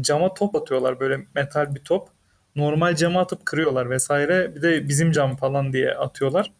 [0.00, 2.08] Cama top atıyorlar böyle metal bir top.
[2.56, 4.54] Normal cama atıp kırıyorlar vesaire.
[4.54, 6.52] Bir de bizim cam falan diye atıyorlar.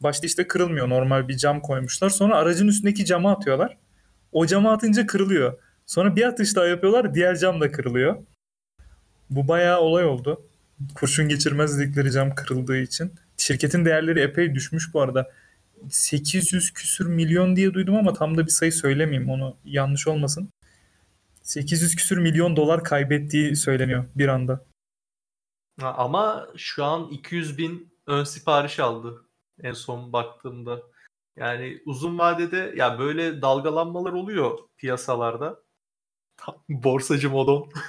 [0.00, 0.88] Başta işte kırılmıyor.
[0.88, 2.10] Normal bir cam koymuşlar.
[2.10, 3.76] Sonra aracın üstündeki cama atıyorlar.
[4.36, 5.58] O cama atınca kırılıyor.
[5.86, 7.14] Sonra bir atış daha yapıyorlar.
[7.14, 8.16] Diğer cam da kırılıyor.
[9.30, 10.42] Bu bayağı olay oldu.
[10.94, 13.12] Kurşun geçirmez dedikleri cam kırıldığı için.
[13.36, 15.30] Şirketin değerleri epey düşmüş bu arada.
[15.88, 20.48] 800 küsür milyon diye duydum ama tam da bir sayı söylemeyeyim onu yanlış olmasın.
[21.42, 24.64] 800 küsür milyon dolar kaybettiği söyleniyor bir anda.
[25.82, 29.24] Ama şu an 200 bin ön sipariş aldı
[29.62, 30.82] en son baktığımda.
[31.36, 35.62] Yani uzun vadede ya böyle dalgalanmalar oluyor piyasalarda.
[36.36, 37.70] Tam Borsacı modon.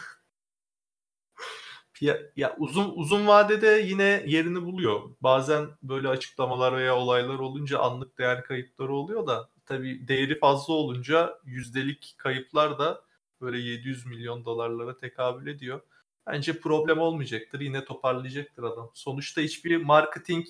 [1.94, 5.02] Piya- ya uzun uzun vadede yine yerini buluyor.
[5.22, 11.40] Bazen böyle açıklamalar veya olaylar olunca anlık değer kayıpları oluyor da tabii değeri fazla olunca
[11.46, 13.04] yüzdelik kayıplar da
[13.42, 15.82] böyle 700 milyon dolarlara tekabül ediyor.
[16.28, 17.60] Bence problem olmayacaktır.
[17.60, 18.92] Yine toparlayacaktır adam.
[18.94, 20.46] Sonuçta hiçbir marketing,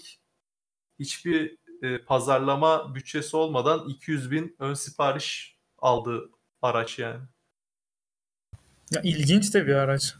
[0.99, 6.29] hiçbir e, pazarlama bütçesi olmadan 200 bin ön sipariş aldı
[6.61, 7.21] araç yani.
[8.91, 10.15] Ya ilginç de bir araç.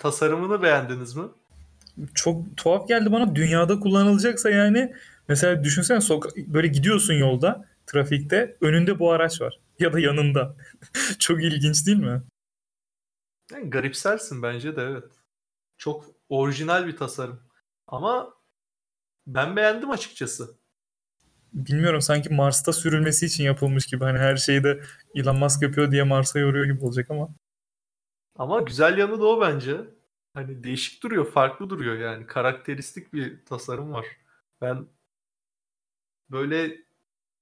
[0.00, 1.24] Tasarımını beğendiniz mi?
[2.14, 3.34] Çok tuhaf geldi bana.
[3.34, 4.94] Dünyada kullanılacaksa yani
[5.28, 10.56] mesela düşünsene soka- böyle gidiyorsun yolda trafikte önünde bu araç var ya da yanında.
[11.18, 12.22] Çok ilginç değil mi?
[13.52, 15.04] Yani garipsersin bence de evet.
[15.76, 17.40] Çok orijinal bir tasarım.
[17.86, 18.34] Ama
[19.26, 20.61] ben beğendim açıkçası.
[21.54, 24.04] Bilmiyorum sanki Mars'ta sürülmesi için yapılmış gibi.
[24.04, 24.82] Hani her şeyi de
[25.14, 27.28] Elon Musk yapıyor diye Mars'a yoruyor gibi olacak ama.
[28.38, 29.80] Ama güzel yanı da o bence.
[30.34, 32.26] Hani değişik duruyor, farklı duruyor yani.
[32.26, 34.06] Karakteristik bir tasarım var.
[34.60, 34.86] Ben
[36.30, 36.76] böyle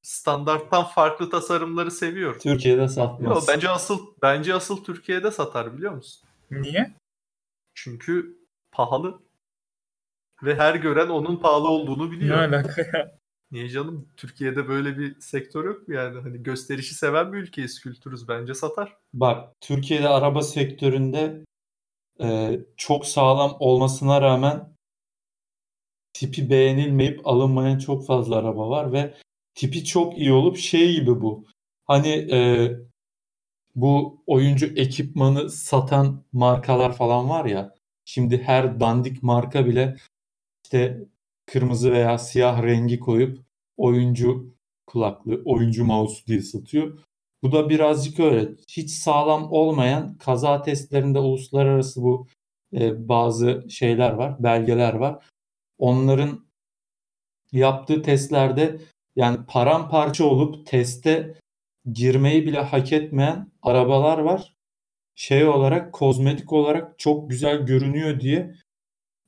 [0.02, 2.40] standarttan farklı tasarımları seviyorum.
[2.40, 3.48] Türkiye'de Yo, satmaz.
[3.48, 6.28] bence asıl bence asıl Türkiye'de satar biliyor musun?
[6.50, 6.94] Niye?
[7.74, 8.38] Çünkü
[8.72, 9.22] pahalı
[10.42, 12.38] ve her gören onun pahalı olduğunu Ne biliyor.
[12.38, 13.18] alaka ya?
[13.52, 14.08] Niye canım?
[14.16, 16.20] Türkiye'de böyle bir sektör yok mu yani?
[16.20, 18.28] Hani gösterişi seven bir ülkeyiz, kültürüz.
[18.28, 18.96] Bence satar.
[19.12, 21.44] Bak Türkiye'de araba sektöründe
[22.20, 24.76] e, çok sağlam olmasına rağmen
[26.12, 29.14] tipi beğenilmeyip alınmayan çok fazla araba var ve
[29.54, 31.46] tipi çok iyi olup şey gibi bu.
[31.86, 32.70] Hani e,
[33.74, 37.74] bu oyuncu ekipmanı satan markalar falan var ya.
[38.04, 39.96] Şimdi her dandik marka bile
[40.64, 40.98] işte
[41.52, 43.38] kırmızı veya siyah rengi koyup
[43.76, 44.54] oyuncu
[44.86, 46.98] kulaklığı, oyuncu mouse diye satıyor.
[47.42, 48.48] Bu da birazcık öyle.
[48.68, 52.26] Hiç sağlam olmayan kaza testlerinde uluslararası bu
[52.74, 55.24] e, bazı şeyler var, belgeler var.
[55.78, 56.46] Onların
[57.52, 58.80] yaptığı testlerde
[59.16, 61.34] yani paramparça olup teste
[61.92, 64.54] girmeyi bile hak etmeyen arabalar var.
[65.14, 68.54] Şey olarak kozmetik olarak çok güzel görünüyor diye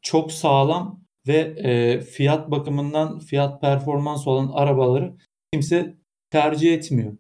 [0.03, 5.17] çok sağlam ve e, fiyat bakımından fiyat performans olan arabaları
[5.53, 5.97] kimse
[6.31, 7.13] tercih etmiyor.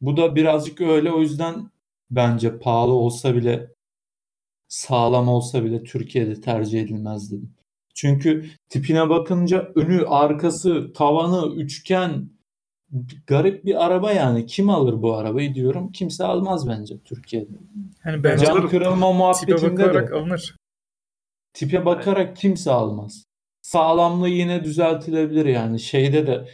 [0.00, 1.70] Bu da birazcık öyle o yüzden
[2.10, 3.68] bence pahalı olsa bile
[4.68, 7.54] sağlam olsa bile Türkiye'de tercih edilmez dedim.
[7.94, 12.30] Çünkü tipine bakınca önü, arkası, tavanı, üçgen
[13.26, 14.46] garip bir araba yani.
[14.46, 15.92] Kim alır bu arabayı diyorum.
[15.92, 17.52] Kimse almaz bence Türkiye'de.
[18.04, 18.70] Yani ben Cam alırım.
[18.70, 20.56] kırılma Tipe muhabbetinde bakarak de alınır.
[21.52, 23.27] tipe bakarak kimse almaz.
[23.68, 25.80] Sağlamlığı yine düzeltilebilir yani.
[25.80, 26.48] Şeyde de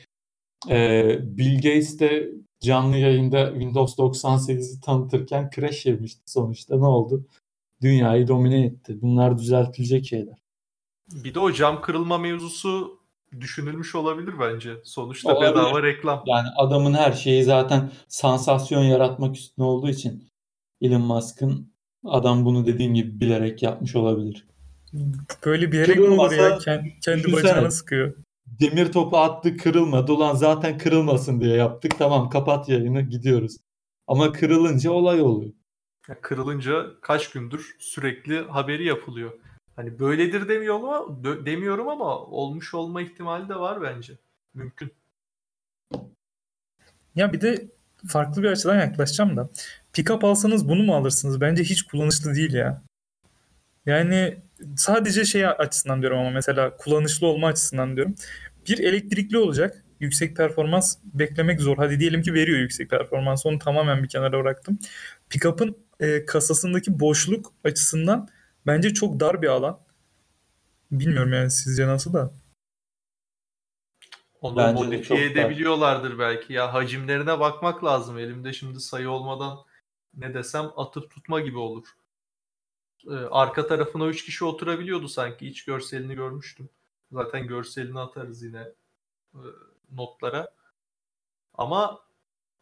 [0.71, 6.77] e, Bill Gates de canlı yayında Windows 98'i tanıtırken crash yemişti sonuçta.
[6.77, 7.27] Ne oldu?
[7.83, 8.99] Dünyayı domine etti.
[9.03, 10.39] Bunlar düzeltilecek şeyler.
[11.25, 12.99] Bir de o cam kırılma mevzusu
[13.41, 14.77] düşünülmüş olabilir bence.
[14.85, 15.51] Sonuçta Olabilir.
[15.51, 16.23] bedava reklam.
[16.27, 20.29] Yani adamın her şeyi zaten sansasyon yaratmak üstüne olduğu için
[20.81, 21.73] Elon Musk'ın
[22.05, 24.47] adam bunu dediğin gibi bilerek yapmış olabilir.
[25.47, 26.59] Böyle bir yere mi olur ya?
[26.59, 28.15] Kendi, kendi bacağına sıkıyor.
[28.47, 30.13] Demir topu attı kırılmadı.
[30.13, 31.99] Ulan zaten kırılmasın diye yaptık.
[31.99, 33.57] Tamam kapat yayını gidiyoruz.
[34.07, 35.53] Ama kırılınca olay oluyor.
[36.09, 39.33] Ya kırılınca kaç gündür sürekli haberi yapılıyor.
[39.77, 44.19] Hani böyledir demiyorum ama demiyorum ama olmuş olma ihtimali de var bence.
[44.55, 44.93] Mümkün.
[47.15, 47.69] Ya bir de
[48.09, 49.49] farklı bir açıdan yaklaşacağım da.
[49.93, 51.41] Pick-up alsanız bunu mu alırsınız?
[51.41, 52.83] Bence hiç kullanışlı değil ya.
[53.87, 54.37] Yani
[54.77, 58.15] sadece şey açısından diyorum ama mesela kullanışlı olma açısından diyorum.
[58.69, 59.85] Bir elektrikli olacak.
[60.01, 61.77] Yüksek performans beklemek zor.
[61.77, 63.47] Hadi diyelim ki veriyor yüksek performans.
[63.47, 64.79] Onu tamamen bir kenara bıraktım.
[65.31, 68.29] Pick-up'ın e, kasasındaki boşluk açısından
[68.67, 69.81] bence çok dar bir alan.
[70.91, 72.35] Bilmiyorum yani sizce nasıl da.
[74.41, 75.23] Onu Bence modifiye çok dar.
[75.23, 76.53] edebiliyorlardır belki.
[76.53, 78.19] Ya hacimlerine bakmak lazım.
[78.19, 79.59] Elimde şimdi sayı olmadan
[80.17, 81.87] ne desem atıp tutma gibi olur.
[83.11, 85.47] Ee, arka tarafına 3 kişi oturabiliyordu sanki.
[85.47, 86.69] Hiç görselini görmüştüm.
[87.13, 88.69] Zaten görselini atarız yine
[89.35, 89.43] e,
[89.93, 90.49] notlara.
[91.55, 92.01] Ama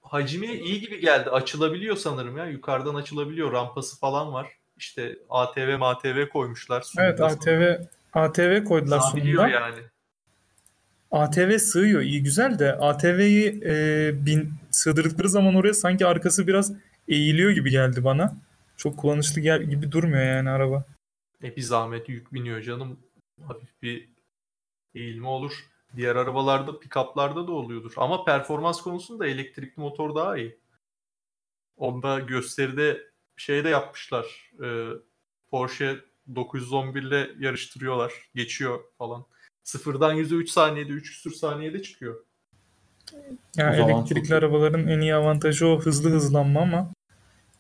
[0.03, 1.31] hacmi iyi gibi geldi.
[1.31, 2.47] Açılabiliyor sanırım ya.
[2.47, 3.53] Yukarıdan açılabiliyor.
[3.53, 4.49] Rampası falan var.
[4.77, 6.85] İşte ATV MATV koymuşlar.
[6.99, 9.49] Evet Sunumda ATV ATV koydular sunumda.
[9.49, 9.79] yani.
[11.11, 16.73] ATV sığıyor iyi güzel de ATV'yi e, bin, sığdırdıkları zaman oraya sanki arkası biraz
[17.09, 18.37] eğiliyor gibi geldi bana.
[18.77, 20.85] Çok kullanışlı gel gibi durmuyor yani araba.
[21.43, 22.99] E bir zahmet yük biniyor canım.
[23.47, 24.09] Hafif bir
[24.95, 25.67] eğilme olur.
[25.97, 27.93] Diğer arabalarda, pick-up'larda da oluyordur.
[27.97, 30.59] Ama performans konusunda elektrikli motor daha iyi.
[31.77, 33.01] Onda gösteride
[33.37, 34.53] şey de yapmışlar.
[34.65, 34.89] E,
[35.51, 35.97] Porsche
[36.35, 38.13] 911 ile yarıştırıyorlar.
[38.35, 39.25] Geçiyor falan.
[39.63, 42.25] Sıfırdan 100'e 3 saniyede, 3 küsür saniyede çıkıyor.
[43.57, 46.93] Yani O elektrikli arabaların en iyi avantajı o hızlı hızlanma ama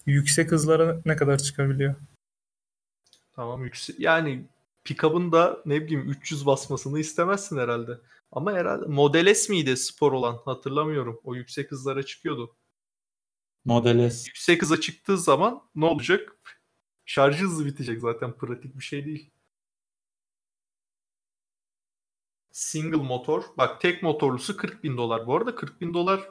[0.06, 1.94] yüksek hızlara ne kadar çıkabiliyor?
[3.32, 4.00] Tamam yüksek.
[4.00, 4.46] Yani
[4.84, 7.98] pick-up'ın da ne bileyim 300 basmasını istemezsin herhalde.
[8.32, 11.20] Ama herhalde Model S miydi spor olan hatırlamıyorum.
[11.24, 12.56] O yüksek hızlara çıkıyordu.
[13.64, 14.24] Model S.
[14.26, 16.36] Yüksek hıza çıktığı zaman ne olacak?
[17.04, 19.30] Şarjı hızlı bitecek zaten pratik bir şey değil.
[22.52, 23.42] Single motor.
[23.58, 25.26] Bak tek motorlusu 40 bin dolar.
[25.26, 26.30] Bu arada 40 bin dolar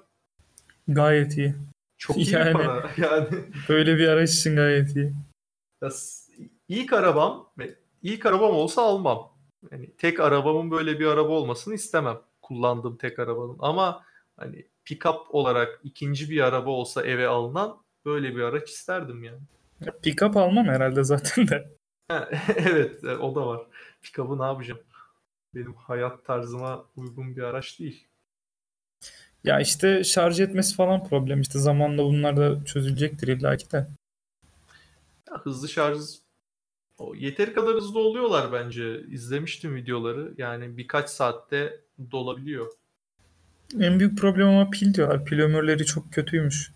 [0.87, 1.55] Gayet iyi.
[2.01, 2.91] Çok iyi Yani- bir para.
[2.97, 3.27] Yani
[3.69, 5.13] Böyle bir araç için gayet iyi.
[5.81, 5.89] Ya
[6.67, 7.53] ilk arabam
[8.03, 9.31] ilk arabam olsa almam.
[9.71, 12.19] Yani tek arabamın böyle bir araba olmasını istemem.
[12.41, 13.57] Kullandığım tek arabanın.
[13.59, 14.03] Ama
[14.37, 19.41] hani pick-up olarak ikinci bir araba olsa eve alınan böyle bir araç isterdim yani.
[19.85, 21.71] Ya Pick-up almam herhalde zaten de.
[22.55, 23.61] Evet e, o da var.
[24.01, 24.81] Pick-up'ı ne yapacağım?
[25.55, 28.07] Benim hayat tarzıma uygun bir araç değil.
[29.43, 31.41] Ya işte şarj etmesi falan problem.
[31.41, 33.87] İşte zamanla bunlar da çözülecektir illaki de.
[35.29, 35.99] Ya hızlı şarj
[36.97, 39.01] o yeteri kadar hızlı oluyorlar bence.
[39.07, 40.33] İzlemiştim videoları.
[40.37, 42.71] Yani birkaç saatte dolabiliyor.
[43.79, 45.25] En büyük problem ama pil diyorlar.
[45.25, 46.71] Pil ömürleri çok kötüymüş.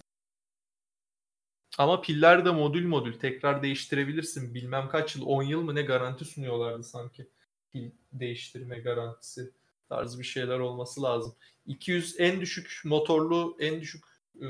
[1.78, 4.54] Ama piller de modül modül tekrar değiştirebilirsin.
[4.54, 7.28] Bilmem kaç yıl 10 yıl mı ne garanti sunuyorlardı sanki.
[7.72, 9.52] Pil değiştirme garantisi
[9.90, 11.36] tarzı bir şeyler olması lazım.
[11.66, 14.04] 200 en düşük motorlu en düşük
[14.42, 14.48] e,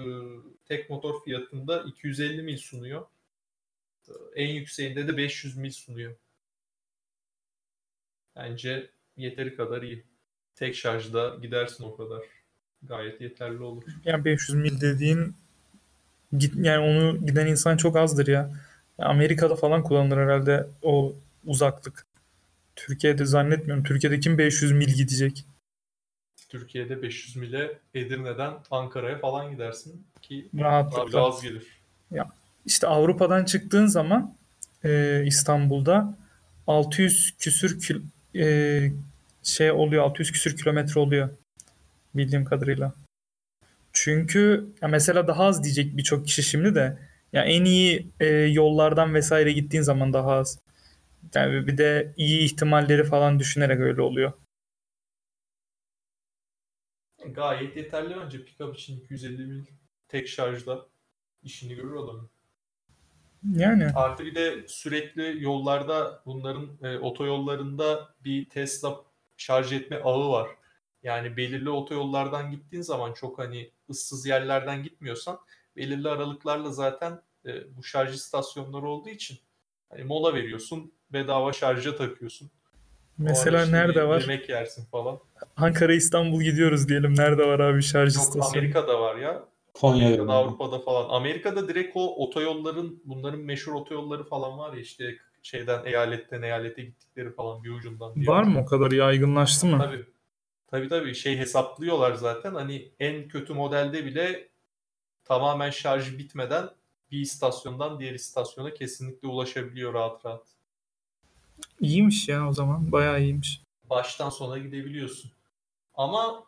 [0.65, 3.05] tek motor fiyatında 250 mil sunuyor.
[4.07, 6.15] E, en yükseğinde de 500 mil sunuyor.
[8.35, 10.03] Bence yeteri kadar iyi.
[10.55, 12.21] Tek şarjda gidersin o kadar.
[12.83, 13.83] Gayet yeterli olur.
[14.05, 15.35] Yani 500 mil dediğin
[16.37, 18.51] git yani onu giden insan çok azdır ya.
[18.97, 22.04] Amerika'da falan kullanılır herhalde o uzaklık.
[22.75, 23.83] Türkiye'de zannetmiyorum.
[23.83, 25.45] Türkiye'de kim 500 mil gidecek?
[26.49, 31.27] Türkiye'de 500 mile Edirne'den Ankara'ya falan gidersin ki Rahatlıkla.
[31.27, 31.67] az gelir.
[32.11, 32.29] Ya
[32.65, 34.35] işte Avrupa'dan çıktığın zaman
[34.83, 36.17] e, İstanbul'da
[36.67, 38.01] 600 küsür kil,
[38.35, 38.91] e,
[39.43, 41.29] şey oluyor 600 küsür kilometre oluyor
[42.15, 42.93] bildiğim kadarıyla.
[43.93, 46.97] Çünkü ya mesela daha az diyecek birçok kişi şimdi de
[47.33, 50.59] ya en iyi e, yollardan vesaire gittiğin zaman daha az.
[51.33, 54.33] Yani bir de iyi ihtimalleri falan düşünerek öyle oluyor.
[57.25, 59.65] Gayet yeterli bence pick-up için 250 mil
[60.07, 60.85] tek şarjda
[61.43, 62.29] işini görür adamın.
[63.53, 69.03] Yani Artı bir de sürekli yollarda bunların e, otoyollarında bir Tesla
[69.37, 70.49] şarj etme ağı var.
[71.03, 75.39] Yani belirli otoyollardan gittiğin zaman çok hani ıssız yerlerden gitmiyorsan
[75.75, 79.37] belirli aralıklarla zaten e, bu şarj istasyonları olduğu için
[79.89, 82.51] hani mola veriyorsun, bedava şarja takıyorsun.
[83.17, 84.21] Mesela işte nerede bir var?
[84.21, 85.19] Yemek yersin falan.
[85.57, 87.15] Ankara İstanbul gidiyoruz diyelim.
[87.17, 88.57] Nerede var abi şarj Yok istasyonu?
[88.57, 89.45] Amerika'da var ya.
[89.73, 90.05] Konya'da.
[90.05, 91.09] Amerika'da, Avrupa'da falan.
[91.09, 97.31] Amerika'da direkt o otoyolların, bunların meşhur otoyolları falan var ya işte şeyden eyaletten eyalete gittikleri
[97.31, 98.27] falan bir ucundan diyor.
[98.27, 99.79] Var mı o kadar yaygınlaştı mı?
[99.79, 100.05] Tabii.
[100.67, 102.53] Tabii tabii şey hesaplıyorlar zaten.
[102.53, 104.49] Hani en kötü modelde bile
[105.23, 106.69] tamamen şarjı bitmeden
[107.11, 110.47] bir istasyondan diğer istasyona kesinlikle ulaşabiliyor rahat rahat.
[111.79, 112.91] İyiymiş ya o zaman.
[112.91, 113.61] Bayağı iyiymiş.
[113.83, 115.31] Baştan sona gidebiliyorsun.
[115.93, 116.45] Ama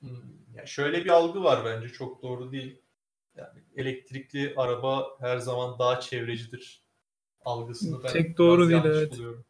[0.00, 0.10] hmm,
[0.54, 2.82] ya şöyle bir algı var bence çok doğru değil.
[3.36, 6.82] Yani elektrikli araba her zaman daha çevrecidir
[7.44, 9.12] algısını ben Tek doğru değil, evet.
[9.12, 9.44] buluyorum.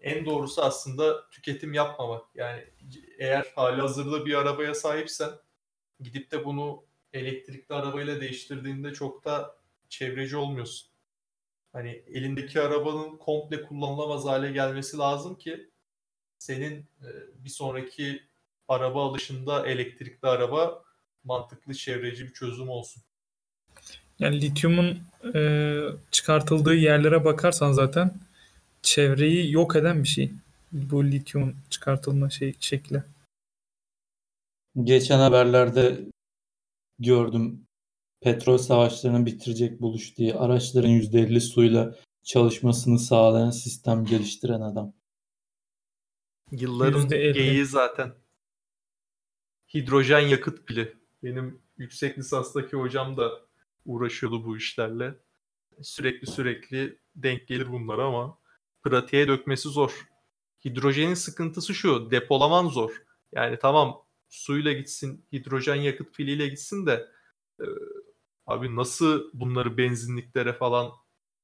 [0.00, 2.24] En doğrusu aslında tüketim yapmamak.
[2.34, 2.64] Yani
[3.18, 5.30] eğer hali hazırda bir arabaya sahipsen
[6.00, 9.56] gidip de bunu elektrikli arabayla değiştirdiğinde çok da
[9.88, 10.91] çevreci olmuyorsun.
[11.72, 15.70] Hani elindeki arabanın komple kullanılamaz hale gelmesi lazım ki
[16.38, 17.08] senin e,
[17.44, 18.22] bir sonraki
[18.68, 20.84] araba alışında elektrikli araba
[21.24, 23.02] mantıklı çevreci bir çözüm olsun.
[24.18, 24.98] Yani lityumun
[25.34, 25.80] e,
[26.10, 28.14] çıkartıldığı yerlere bakarsan zaten
[28.82, 30.32] çevreyi yok eden bir şey.
[30.72, 33.02] Bu lityumun çıkartılma şey, şekli.
[34.82, 36.00] Geçen haberlerde
[36.98, 37.66] gördüm.
[38.22, 44.92] Petrol savaşlarını bitirecek buluş diye araçların %50 suyla çalışmasını sağlayan sistem geliştiren adam.
[46.50, 47.32] Yılların %50.
[47.32, 48.14] geyiği zaten.
[49.74, 50.96] Hidrojen yakıt pili.
[51.22, 53.30] Benim yüksek lisanstaki hocam da
[53.86, 55.14] uğraşıyordu bu işlerle.
[55.82, 58.38] Sürekli sürekli denk gelir bunlar ama
[58.82, 60.08] pratiğe dökmesi zor.
[60.64, 63.02] Hidrojenin sıkıntısı şu, depolaman zor.
[63.32, 67.08] Yani tamam suyla gitsin, hidrojen yakıt piliyle gitsin de
[67.60, 67.66] e,
[68.46, 70.90] abi nasıl bunları benzinliklere falan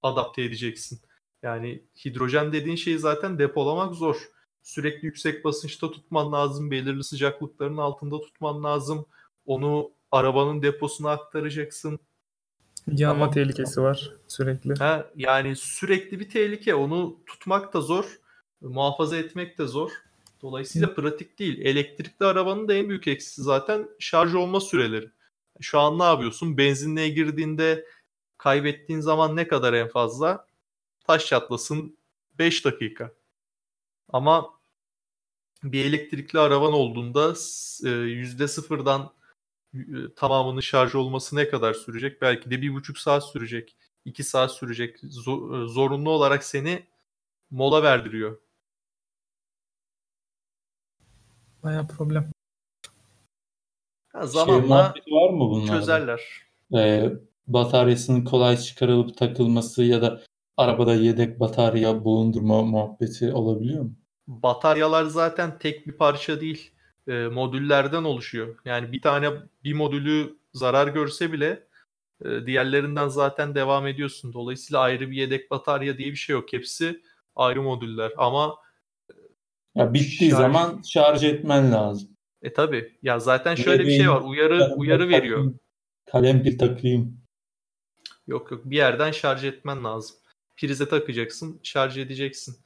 [0.02, 1.00] adapte edeceksin?
[1.42, 4.16] Yani hidrojen dediğin şeyi zaten depolamak zor.
[4.62, 9.06] Sürekli yüksek basınçta tutman lazım, belirli sıcaklıkların altında tutman lazım.
[9.46, 12.00] Onu arabanın deposuna aktaracaksın.
[12.92, 13.34] Yanma Tamam.
[13.34, 14.74] tehlikesi var sürekli.
[14.74, 16.74] Ha, yani sürekli bir tehlike.
[16.74, 18.20] Onu tutmak da zor,
[18.60, 19.90] muhafaza etmek de zor.
[20.42, 21.58] Dolayısıyla pratik değil.
[21.60, 25.10] Elektrikli arabanın da en büyük eksisi zaten şarj olma süreleri.
[25.60, 26.58] Şu an ne yapıyorsun?
[26.58, 27.86] Benzinliğe girdiğinde
[28.38, 30.46] kaybettiğin zaman ne kadar en fazla?
[31.04, 31.98] Taş çatlasın
[32.38, 33.12] 5 dakika.
[34.08, 34.58] Ama
[35.62, 37.34] bir elektrikli araban olduğunda
[37.84, 39.12] e, yüzde sıfırdan
[39.74, 39.78] e,
[40.16, 42.22] tamamının şarj olması ne kadar sürecek?
[42.22, 43.76] Belki de bir buçuk saat sürecek.
[44.04, 45.04] 2 saat sürecek.
[45.04, 45.08] E,
[45.66, 46.86] zorunlu olarak seni
[47.50, 48.38] mola verdiriyor.
[51.62, 52.37] Bayağı problem.
[54.12, 55.72] Ha, Şey zamanla muhabbeti var mı bunlarda?
[55.78, 56.20] çözerler.
[56.74, 57.12] Ee,
[57.46, 60.20] bataryasının kolay çıkarılıp takılması ya da
[60.56, 63.92] arabada yedek batarya bulundurma muhabbeti olabiliyor mu?
[64.26, 66.70] Bataryalar zaten tek bir parça değil.
[67.08, 68.58] E, modüllerden oluşuyor.
[68.64, 69.30] Yani bir tane
[69.64, 71.66] bir modülü zarar görse bile
[72.24, 74.32] e, diğerlerinden zaten devam ediyorsun.
[74.32, 76.52] Dolayısıyla ayrı bir yedek batarya diye bir şey yok.
[76.52, 77.02] Hepsi
[77.36, 78.12] ayrı modüller.
[78.16, 78.56] Ama
[79.74, 82.08] Ya bittiği Şarj- zaman şarj etmen lazım.
[82.42, 84.20] E tabi ya zaten şöyle bir şey var.
[84.20, 85.54] Uyarı uyarı veriyor.
[86.10, 87.20] Kalem bir takayım.
[88.26, 90.16] Yok yok bir yerden şarj etmen lazım.
[90.56, 92.56] Prize takacaksın, şarj edeceksin.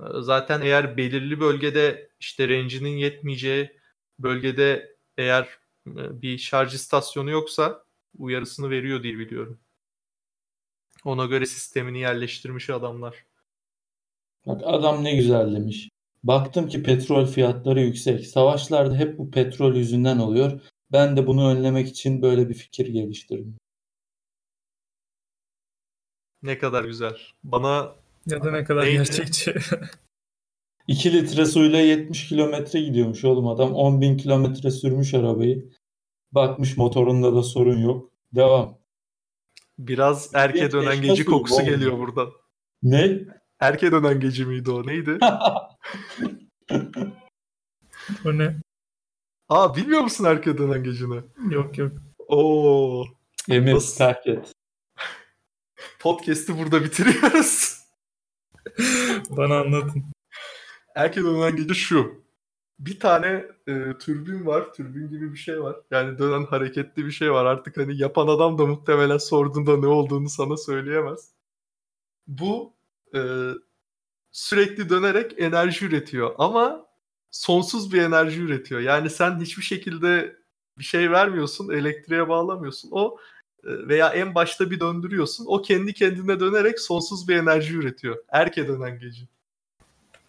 [0.00, 3.76] Ee, Zaten eğer belirli bölgede işte range'inin yetmeyeceği
[4.18, 7.84] bölgede eğer e, bir şarj istasyonu yoksa
[8.18, 9.60] uyarısını veriyor diye biliyorum.
[11.04, 13.24] Ona göre sistemini yerleştirmiş adamlar.
[14.46, 15.88] Bak adam ne güzel demiş.
[16.26, 18.26] Baktım ki petrol fiyatları yüksek.
[18.26, 20.60] Savaşlarda hep bu petrol yüzünden oluyor.
[20.92, 23.56] Ben de bunu önlemek için böyle bir fikir geliştirdim.
[26.42, 27.16] Ne kadar güzel.
[27.44, 27.94] Bana
[28.26, 28.96] Ya da ne kadar Neydi?
[28.96, 29.54] gerçekçi.
[30.88, 33.72] 2 litre suyla 70 kilometre gidiyormuş oğlum adam.
[33.74, 35.72] 10 bin kilometre sürmüş arabayı.
[36.32, 38.10] Bakmış motorunda da sorun yok.
[38.34, 38.78] Devam.
[39.78, 42.32] biraz erke dönen suyu kokusu geliyor buradan.
[42.82, 43.20] Ne?
[43.60, 44.86] Erke dönen geci miydi o?
[44.86, 45.18] Neydi?
[48.24, 48.56] o ne?
[49.48, 51.22] Aa bilmiyor musun erke dönen gecini?
[51.50, 51.92] Yok yok.
[52.28, 53.04] Oo.
[53.48, 53.98] Emir Nasıl?
[53.98, 54.52] terk et.
[55.98, 57.80] Podcast'i burada bitiriyoruz.
[59.30, 60.04] Bana anlatın.
[60.94, 62.26] Erke dönen gece şu.
[62.78, 64.72] Bir tane e, türbin var.
[64.74, 65.76] Türbin gibi bir şey var.
[65.90, 67.44] Yani dönen hareketli bir şey var.
[67.44, 71.30] Artık hani yapan adam da muhtemelen sorduğunda ne olduğunu sana söyleyemez.
[72.26, 72.75] Bu
[73.14, 73.20] e,
[74.32, 76.34] sürekli dönerek enerji üretiyor.
[76.38, 76.86] Ama
[77.30, 78.80] sonsuz bir enerji üretiyor.
[78.80, 80.36] Yani sen hiçbir şekilde
[80.78, 81.70] bir şey vermiyorsun.
[81.70, 82.88] Elektriğe bağlamıyorsun.
[82.92, 83.18] O
[83.64, 85.44] e, veya en başta bir döndürüyorsun.
[85.48, 88.16] O kendi kendine dönerek sonsuz bir enerji üretiyor.
[88.28, 89.22] Erke dönen gece.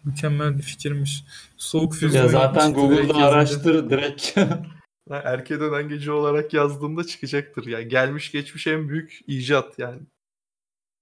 [0.04, 1.24] Mükemmel bir fikirmiş.
[1.56, 3.26] Soğuk füzyon Ya zaten yapmıştı direkt Google'da yazınca.
[3.26, 4.38] araştır direkt.
[5.10, 7.66] Erke dönen gece olarak yazdığımda çıkacaktır.
[7.66, 10.00] Yani gelmiş geçmiş en büyük icat yani.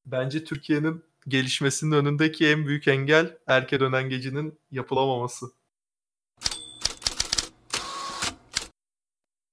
[0.07, 5.47] Bence Türkiye'nin gelişmesinin önündeki en büyük engel erke dönen gecenin yapılamaması.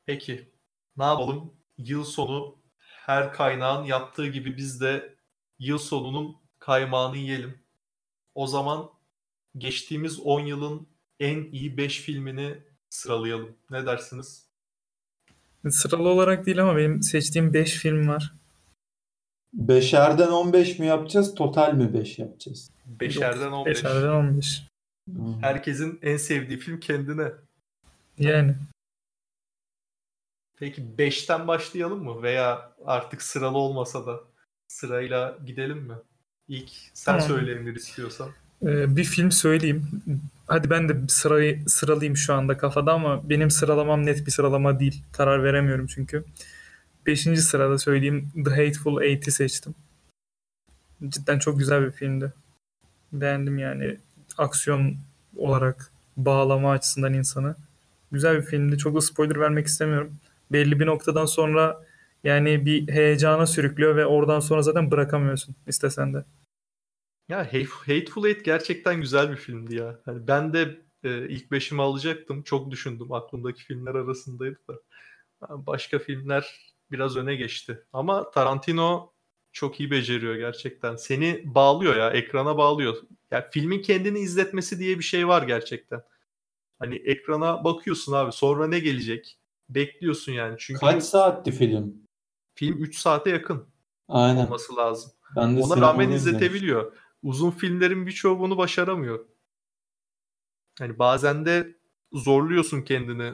[0.06, 0.50] Peki
[0.98, 1.54] ne yapalım?
[1.78, 5.16] Yıl sonu her kaynağın yaptığı gibi biz de
[5.60, 7.60] yıl sonunun kaymağını yiyelim.
[8.36, 8.90] O zaman
[9.58, 10.88] geçtiğimiz 10 yılın
[11.20, 12.58] en iyi 5 filmini
[12.90, 13.58] sıralayalım.
[13.70, 14.48] Ne dersiniz?
[15.70, 18.34] Sıralı olarak değil ama benim seçtiğim 5 film var.
[19.54, 21.36] Beşerden 15 mi yapacağız?
[21.36, 22.72] Total mi 5 yapacağız?
[22.86, 23.76] Beşerden 15.
[23.76, 24.64] Beşerden 15.
[25.10, 25.42] Hmm.
[25.42, 27.32] Herkesin en sevdiği film kendine.
[28.20, 28.56] Yani.
[30.60, 32.24] Peki 5'ten başlayalım mı?
[32.24, 34.20] Veya artık sıralı olmasa da
[34.68, 35.94] sırayla gidelim mi?
[36.48, 37.28] İlk sen Tamam.
[37.28, 38.30] söyle Emir istiyorsan.
[38.64, 40.04] Ee, bir film söyleyeyim.
[40.48, 45.04] Hadi ben de sırayı sıralayayım şu anda kafada ama benim sıralamam net bir sıralama değil.
[45.12, 46.26] Karar veremiyorum çünkü.
[47.06, 49.76] Beşinci sırada söyleyeyim The Hateful Eight'i seçtim.
[51.10, 52.34] Cidden çok güzel bir filmdi.
[53.12, 53.98] Beğendim yani
[54.38, 54.96] aksiyon
[55.38, 57.56] olarak bağlama açısından insanı.
[58.12, 58.78] Güzel bir filmdi.
[58.78, 60.16] Çok da spoiler vermek istemiyorum.
[60.52, 61.86] Belli bir noktadan sonra
[62.24, 66.26] yani bir heyecana sürüklüyor ve oradan sonra zaten bırakamıyorsun istesen de.
[67.30, 70.00] Ya Hate- Hateful Eight gerçekten güzel bir filmdi ya.
[70.06, 72.44] Hani ben de e, ilk beşimi alacaktım.
[72.44, 73.12] Çok düşündüm.
[73.14, 74.74] Aklımdaki filmler arasındaydı da.
[75.50, 77.84] Başka filmler biraz öne geçti.
[77.94, 79.14] Ama Tarantino
[79.52, 80.96] çok iyi beceriyor gerçekten.
[80.96, 82.10] Seni bağlıyor ya.
[82.10, 82.98] Ekrana bağlıyor.
[83.32, 86.02] Ya filmin kendini izletmesi diye bir şey var gerçekten.
[86.80, 88.32] Hani ekrana bakıyorsun abi.
[88.32, 89.40] Sonra ne gelecek?
[89.70, 90.56] Bekliyorsun yani.
[90.60, 91.96] Çünkü Kaç saatti film?
[92.56, 93.68] film 3 saate yakın
[94.08, 94.46] Aynen.
[94.46, 95.12] olması lazım.
[95.36, 96.94] Ben de Ona rağmen izletebiliyor.
[97.24, 99.26] Uzun filmlerin birçoğu bunu başaramıyor.
[100.80, 101.76] Hani bazen de
[102.14, 103.34] zorluyorsun kendini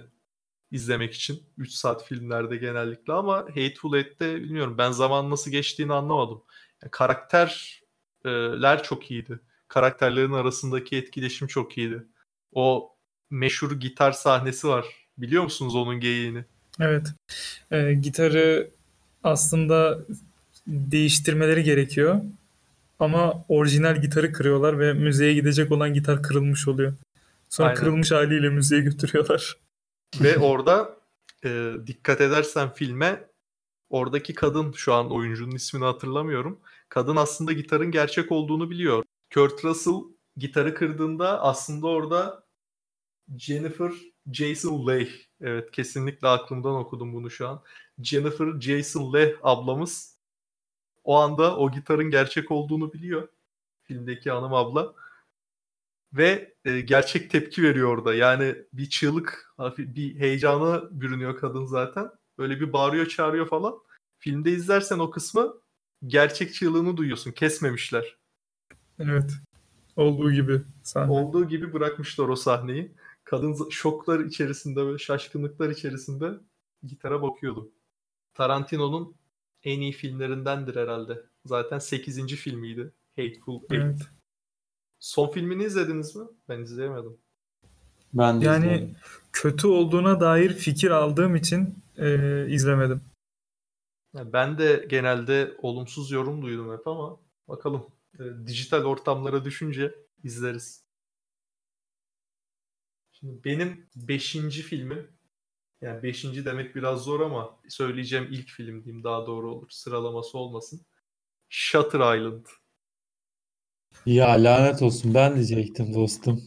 [0.72, 6.42] izlemek için 3 saat filmlerde genellikle ama Hateful Eight'te bilmiyorum ben zaman nasıl geçtiğini anlamadım.
[6.82, 9.40] Yani karakterler çok iyiydi.
[9.68, 12.04] Karakterlerin arasındaki etkileşim çok iyiydi.
[12.54, 12.96] O
[13.30, 14.86] meşhur gitar sahnesi var.
[15.18, 16.46] Biliyor musunuz onun geyiğini?
[16.80, 17.08] Evet.
[17.72, 18.70] Ee, gitarı
[19.24, 20.00] aslında
[20.68, 22.22] değiştirmeleri gerekiyor.
[23.00, 26.94] Ama orijinal gitarı kırıyorlar ve müzeye gidecek olan gitar kırılmış oluyor.
[27.50, 27.80] Sonra Aynen.
[27.80, 29.58] kırılmış haliyle müzeye götürüyorlar.
[30.22, 30.98] Ve orada
[31.46, 33.30] e, dikkat edersen filme
[33.90, 36.60] oradaki kadın şu an oyuncunun ismini hatırlamıyorum.
[36.90, 39.04] Kadın aslında gitarın gerçek olduğunu biliyor.
[39.34, 40.04] Kurt Russell
[40.38, 42.44] gitarı kırdığında aslında orada
[43.38, 43.92] Jennifer
[44.32, 45.12] Jason Leigh.
[45.42, 47.62] Evet kesinlikle aklımdan okudum bunu şu an.
[48.02, 50.20] Jennifer Jason Leigh ablamız
[51.04, 53.28] o anda o gitarın gerçek olduğunu biliyor.
[53.84, 54.94] Filmdeki hanım abla.
[56.14, 58.14] Ve e, gerçek tepki veriyor orada.
[58.14, 62.10] Yani bir çığlık, bir heyecana bürünüyor kadın zaten.
[62.38, 63.76] Böyle bir bağırıyor, çağırıyor falan.
[64.20, 65.54] Filmde izlersen o kısmı
[66.08, 67.32] gerçek çığlığını duyuyorsun.
[67.32, 68.18] Kesmemişler.
[69.00, 69.32] Evet.
[69.96, 71.12] Olduğu gibi sahne.
[71.12, 72.92] Olduğu gibi bırakmışlar o sahneyi.
[73.24, 76.32] Kadın şoklar içerisinde, böyle şaşkınlıklar içerisinde
[76.84, 77.72] gitara bakıyordu.
[78.34, 79.16] Tarantino'nun
[79.64, 81.26] en iyi filmlerindendir herhalde.
[81.46, 82.36] Zaten 8.
[82.36, 82.92] filmiydi.
[83.16, 83.72] Hateful Eight.
[83.72, 84.02] Evet.
[85.00, 86.26] Son filmini izlediniz mi?
[86.50, 87.18] Ben izleyemedim.
[88.14, 88.96] Ben de Yani izledim.
[89.34, 93.02] kötü olduğuna dair fikir aldığım için e, izlemedim.
[94.14, 97.86] Ben de genelde olumsuz yorum duydum hep ama bakalım.
[98.20, 100.86] E, dijital ortamlara düşünce izleriz.
[103.12, 104.32] Şimdi benim 5.
[104.62, 105.08] filmim
[105.82, 106.24] yani 5.
[106.24, 109.70] demek biraz zor ama söyleyeceğim ilk film diyeyim daha doğru olur.
[109.70, 110.86] Sıralaması olmasın.
[111.50, 112.46] Shutter Island.
[114.06, 116.44] Ya lanet olsun ben diyecektim dostum.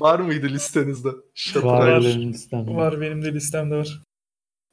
[0.00, 1.08] Var mıydı listenizde?
[1.34, 2.14] Shutter Var Island.
[2.14, 2.74] benim listemde.
[2.74, 4.02] Var benim de listemde var.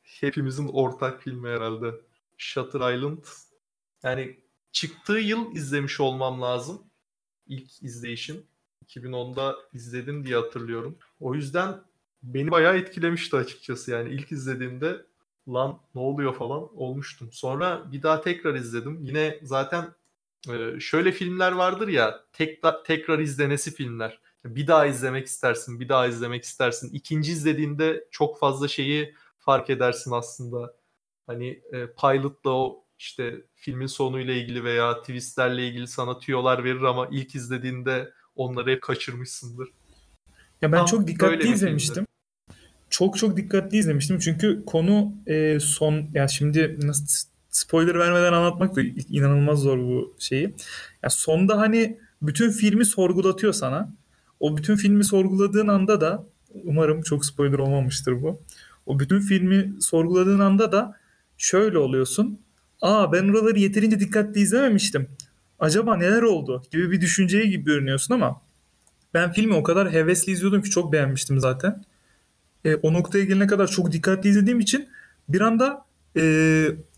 [0.04, 1.92] Hepimizin ortak filmi herhalde.
[2.38, 3.18] Shutter Island.
[4.04, 4.40] Yani
[4.72, 6.82] çıktığı yıl izlemiş olmam lazım.
[7.48, 8.44] İlk izleyişim.
[8.88, 10.98] 2010'da izledim diye hatırlıyorum.
[11.20, 11.82] O yüzden
[12.24, 13.92] beni bayağı etkilemişti açıkçası.
[13.92, 15.06] Yani ilk izlediğimde
[15.48, 17.30] lan ne oluyor falan olmuştum.
[17.32, 19.00] Sonra bir daha tekrar izledim.
[19.04, 19.88] Yine zaten
[20.48, 24.20] e, şöyle filmler vardır ya tekrar, tekrar izlenesi filmler.
[24.46, 26.90] Bir daha izlemek istersin, bir daha izlemek istersin.
[26.94, 30.74] İkinci izlediğinde çok fazla şeyi fark edersin aslında.
[31.28, 37.08] Hani e, pilotla o işte filmin sonuyla ilgili veya twistlerle ilgili sana tüyolar verir ama
[37.12, 39.70] ilk izlediğinde onları hep kaçırmışsındır.
[40.62, 41.56] Ya ben Tam çok dikkatli bir filmdi.
[41.56, 42.06] izlemiştim.
[42.90, 48.82] Çok çok dikkatli izlemiştim çünkü konu e, son ya şimdi nasıl spoiler vermeden anlatmak da
[49.10, 50.56] inanılmaz zor bu şeyi.
[51.04, 53.93] Ya sonda hani bütün filmi sorgulatıyor sana.
[54.39, 56.26] O bütün filmi sorguladığın anda da
[56.64, 58.41] umarım çok spoiler olmamıştır bu.
[58.86, 60.97] O bütün filmi sorguladığın anda da
[61.38, 62.39] şöyle oluyorsun.
[62.82, 65.08] Aa ben oraları yeterince dikkatli izlememiştim.
[65.60, 68.41] Acaba neler oldu gibi bir düşünceye gibi görünüyorsun ama
[69.14, 71.84] ben filmi o kadar hevesli izliyordum ki çok beğenmiştim zaten.
[72.66, 74.89] E, o noktaya gelene kadar çok dikkatli izlediğim için
[75.30, 75.86] bir anda
[76.18, 76.22] e,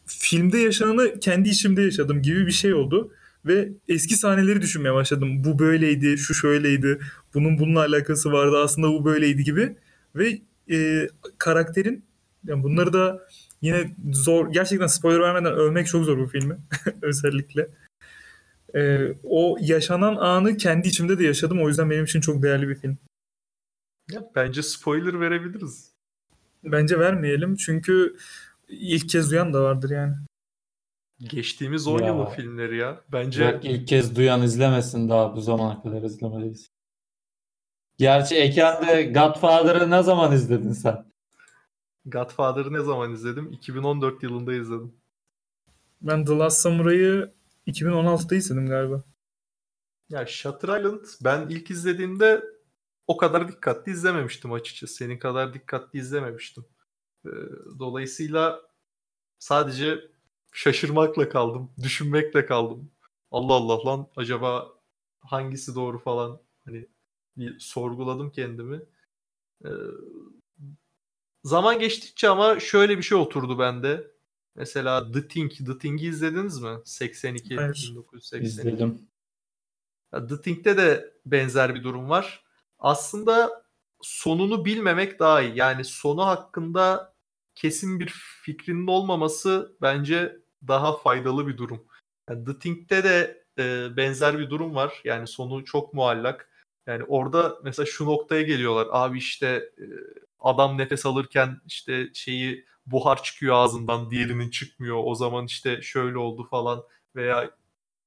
[0.06, 3.12] filmde yaşananı kendi içimde yaşadım gibi bir şey oldu.
[3.46, 5.44] Ve eski sahneleri düşünmeye başladım.
[5.44, 7.00] Bu böyleydi, şu şöyleydi,
[7.34, 9.76] bunun bununla alakası vardı, aslında bu böyleydi gibi.
[10.16, 10.42] Ve
[10.72, 12.06] e, karakterin,
[12.48, 13.28] yani bunları da
[13.62, 16.58] yine zor, gerçekten spoiler vermeden övmek çok zor bu filmi
[17.02, 17.70] özellikle.
[18.76, 21.62] E, o yaşanan anı kendi içimde de yaşadım.
[21.62, 22.98] O yüzden benim için çok değerli bir film.
[24.12, 25.92] Ya, bence spoiler verebiliriz.
[26.64, 28.16] Bence vermeyelim çünkü
[28.72, 30.16] ilk kez duyan da vardır yani.
[31.20, 32.08] Geçtiğimiz 10 Ya.
[32.08, 33.02] yılın filmleri ya.
[33.12, 36.72] Bence Yok ilk kez duyan izlemesin daha bu zamana kadar izlemeliyiz.
[37.98, 41.06] Gerçi Eken de Godfather'ı ne zaman izledin sen?
[42.06, 43.52] Godfather'ı ne zaman izledim?
[43.52, 44.94] 2014 yılında izledim.
[46.02, 47.34] Ben The Last Samurai'yı
[47.68, 49.04] 2016'da izledim galiba.
[50.10, 52.44] Ya Shutter Island ben ilk izlediğimde
[53.08, 54.94] o kadar dikkatli izlememiştim açıkçası.
[54.94, 56.66] Senin kadar dikkatli izlememiştim.
[57.26, 57.30] Ee,
[57.80, 58.62] Dolayısıyla
[59.40, 60.12] sadece
[60.54, 61.72] şaşırmakla kaldım.
[61.84, 62.92] Düşünmekle kaldım.
[63.32, 64.74] Allah Allah lan acaba
[65.20, 66.88] hangisi doğru falan hani
[67.38, 68.82] bir sorguladım kendimi.
[69.66, 69.70] Ee,
[71.44, 74.12] zaman geçtikçe ama şöyle bir şey oturdu bende.
[74.56, 76.78] Mesela The Thing, The Thing'i izlediniz mi?
[76.86, 77.90] 82, Hayır.
[77.92, 78.48] 1982.
[78.48, 79.00] İzledim.
[80.12, 82.44] The Thing'de de benzer bir durum var.
[82.80, 83.64] Aslında
[84.02, 85.58] sonunu bilmemek daha iyi.
[85.58, 87.11] Yani sonu hakkında
[87.56, 88.08] kesin bir
[88.44, 90.38] fikrinin olmaması bence
[90.68, 91.86] daha faydalı bir durum.
[92.30, 95.02] Yani The Thing'de de e, benzer bir durum var.
[95.04, 96.50] Yani sonu çok muallak.
[96.88, 98.88] Yani orada mesela şu noktaya geliyorlar.
[98.92, 99.48] Abi işte
[99.78, 99.86] e,
[100.40, 105.02] adam nefes alırken işte şeyi buhar çıkıyor ağzından, diğerinin çıkmıyor.
[105.04, 106.84] O zaman işte şöyle oldu falan
[107.16, 107.52] veya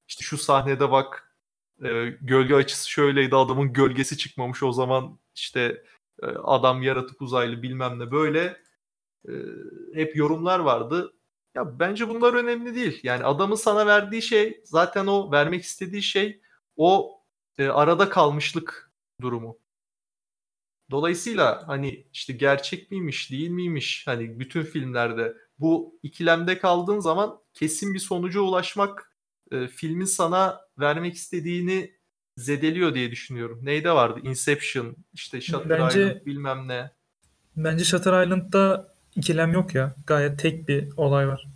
[0.07, 1.35] işte şu sahnede bak
[1.83, 5.83] e, gölge açısı şöyleydi adamın gölgesi çıkmamış o zaman işte
[6.23, 8.57] e, adam yaratık uzaylı bilmem ne böyle
[9.27, 9.33] e,
[9.93, 11.13] hep yorumlar vardı.
[11.55, 12.99] Ya bence bunlar önemli değil.
[13.03, 16.41] Yani adamın sana verdiği şey zaten o vermek istediği şey
[16.75, 17.21] o
[17.57, 19.59] e, arada kalmışlık durumu.
[20.91, 27.93] Dolayısıyla hani işte gerçek miymiş değil miymiş hani bütün filmlerde bu ikilemde kaldığın zaman kesin
[27.93, 29.15] bir sonuca ulaşmak
[29.51, 31.95] e, filmin sana vermek istediğini
[32.37, 33.59] zedeliyor diye düşünüyorum.
[33.63, 34.19] Neyde vardı?
[34.23, 36.91] Inception, işte Shutter Bence- Island bilmem ne.
[37.55, 39.95] Bence Shutter Island'da ikilem yok ya.
[40.07, 41.47] Gayet tek bir olay var.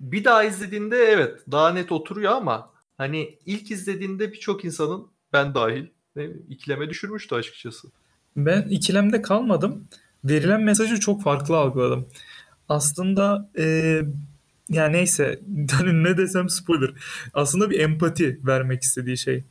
[0.00, 5.86] Bir daha izlediğinde evet daha net oturuyor ama hani ilk izlediğinde birçok insanın ben dahil
[6.16, 7.88] bileyim, ikileme düşürmüştü açıkçası.
[8.36, 9.88] Ben ikilemde kalmadım.
[10.24, 12.06] Verilen mesajı çok farklı algıladım.
[12.68, 14.00] Aslında e,
[14.68, 15.40] ya neyse
[15.70, 16.90] hani ne desem spoiler.
[17.34, 19.44] Aslında bir empati vermek istediği şey.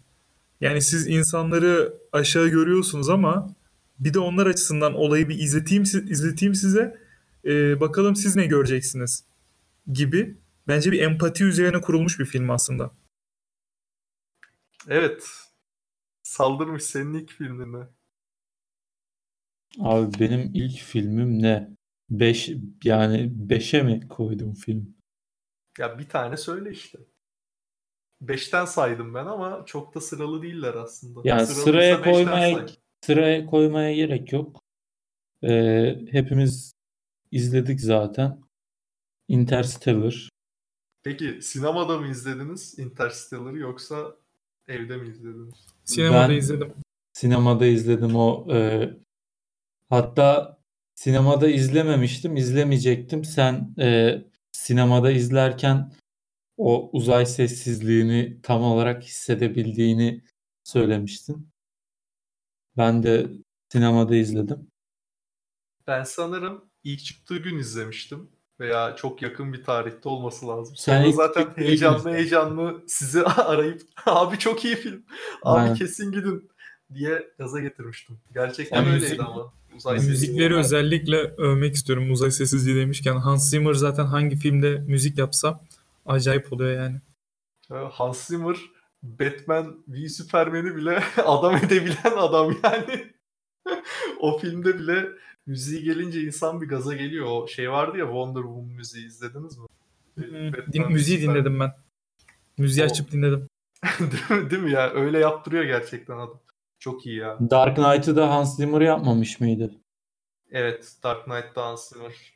[0.61, 3.55] Yani siz insanları aşağı görüyorsunuz ama
[3.99, 6.97] bir de onlar açısından olayı bir izleteyim izleteyim size.
[7.45, 9.25] E, bakalım siz ne göreceksiniz
[9.93, 10.37] gibi
[10.67, 12.91] bence bir empati üzerine kurulmuş bir film aslında.
[14.87, 15.29] Evet.
[16.23, 17.87] Saldırmış senin ilk filmin ne?
[19.79, 21.69] Abi benim ilk filmim ne?
[22.09, 22.51] 5
[22.83, 24.95] yani 5'e mi koydum film?
[25.79, 26.99] Ya bir tane söyle işte.
[28.21, 31.21] Beşten saydım ben ama çok da sıralı değiller aslında.
[31.23, 32.65] Yani Sıralıysa sıraya koymaya.
[33.07, 34.63] Sıraya koymaya gerek yok.
[35.43, 36.73] Ee, hepimiz
[37.31, 38.41] izledik zaten.
[39.27, 40.29] Interstellar.
[41.03, 44.15] Peki sinemada mı izlediniz Interstellar'ı yoksa
[44.67, 45.55] evde mi izlediniz?
[45.83, 46.73] Sinemada Ben- izledim.
[47.13, 48.47] Sinemada izledim o.
[48.55, 48.89] e,
[49.89, 50.57] hatta
[50.95, 53.23] sinemada izlememiştim, izlemeyecektim.
[53.25, 55.91] Sen e, sinemada izlerken
[56.57, 60.21] o uzay sessizliğini tam olarak hissedebildiğini
[60.63, 61.52] söylemiştin.
[62.77, 63.27] Ben de
[63.69, 64.67] sinemada izledim.
[65.87, 68.29] Ben sanırım ilk çıktığı gün izlemiştim.
[68.59, 70.75] Veya çok yakın bir tarihte olması lazım.
[70.77, 75.03] Sen Sonra ilk zaten heyecanlı heyecanlı sizi arayıp abi çok iyi film.
[75.43, 75.75] Abi Aynen.
[75.75, 76.49] kesin gidin
[76.93, 78.19] diye gaza getirmiştim.
[78.33, 79.53] Gerçekten Sen öyleydi müzik- ama.
[79.75, 83.15] Uzay Müzikleri özellikle övmek istiyorum uzay sessizliği demişken.
[83.15, 85.61] Hans Zimmer zaten hangi filmde müzik yapsa
[86.05, 87.01] acayip oluyor yani.
[87.91, 88.57] Hans Zimmer
[89.03, 93.13] Batman v Superman'i bile adam edebilen adam yani.
[94.19, 95.05] o filmde bile
[95.45, 97.25] müziği gelince insan bir gaza geliyor.
[97.29, 99.65] O şey vardı ya Wonder Woman müziği izlediniz mi?
[100.73, 101.35] Din, müziği Superman.
[101.35, 101.71] dinledim ben.
[102.57, 103.47] Müziği O- açıp dinledim.
[103.99, 104.89] değil, mi, değil mi ya?
[104.93, 106.39] Öyle yaptırıyor gerçekten adam.
[106.79, 107.37] Çok iyi ya.
[107.49, 109.71] Dark Knight'ı da Hans Zimmer yapmamış mıydı?
[110.51, 112.33] Evet Dark Knight'ta Hans Zimmer.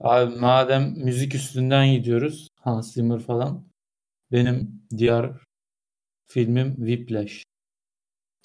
[0.00, 3.64] Abi madem müzik üstünden gidiyoruz, Hans Zimmer falan.
[4.32, 5.30] Benim diğer
[6.28, 7.42] filmim Whiplash.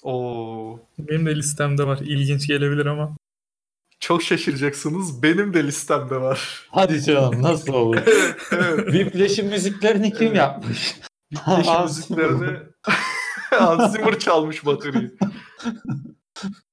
[0.02, 1.98] Oo, Benim de listemde var.
[1.98, 3.16] İlginç gelebilir ama.
[4.00, 5.22] çok şaşıracaksınız.
[5.22, 6.66] Benim de listemde var.
[6.70, 7.96] Hadi canım nasıl olur?
[8.76, 10.36] Whiplash'in müziklerini kim Evet.
[10.36, 10.94] yapmış?
[11.34, 12.58] Whiplash'in müziklerini
[13.50, 15.10] Hans Zimmer çalmış bateriyi.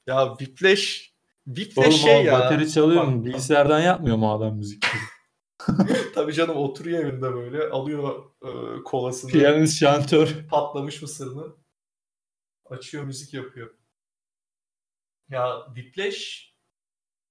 [0.08, 1.10] ya Whiplash
[1.46, 2.34] Whiplash Oğlum şey o ya.
[2.40, 3.26] bateri çalıyor mu?
[3.26, 5.02] Bilgisayardan yapmıyor mu adam müzikleri?
[6.16, 10.48] Tabii canım oturuyor evinde böyle alıyor e, kolasını, Piyanist, şantör.
[10.50, 11.56] patlamış mısırını
[12.66, 13.76] açıyor müzik yapıyor.
[15.30, 16.54] Ya Whiplash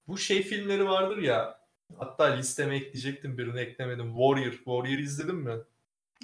[0.09, 1.59] bu şey filmleri vardır ya
[1.99, 4.09] hatta listeme ekleyecektim birini eklemedim.
[4.09, 4.53] Warrior.
[4.53, 5.55] Warrior izledin mi?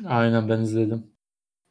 [0.06, 1.06] Aynen ben izledim.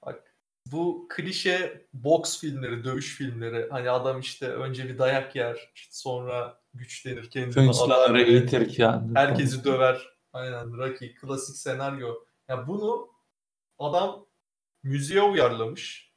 [0.05, 3.67] Bak bu klişe boks filmleri, dövüş filmleri.
[3.69, 9.17] Hani adam işte önce bir dayak yer, sonra güçlenir, kendini adar, eğitir kendini.
[9.19, 10.12] herkesi döver.
[10.33, 12.25] Aynen Rocky, klasik senaryo.
[12.47, 13.09] Ya bunu
[13.79, 14.25] adam
[14.83, 16.13] müziğe uyarlamış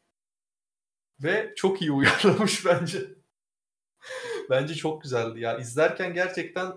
[1.22, 3.14] ve çok iyi uyarlamış bence.
[4.50, 5.58] bence çok güzeldi ya.
[5.58, 6.72] İzlerken gerçekten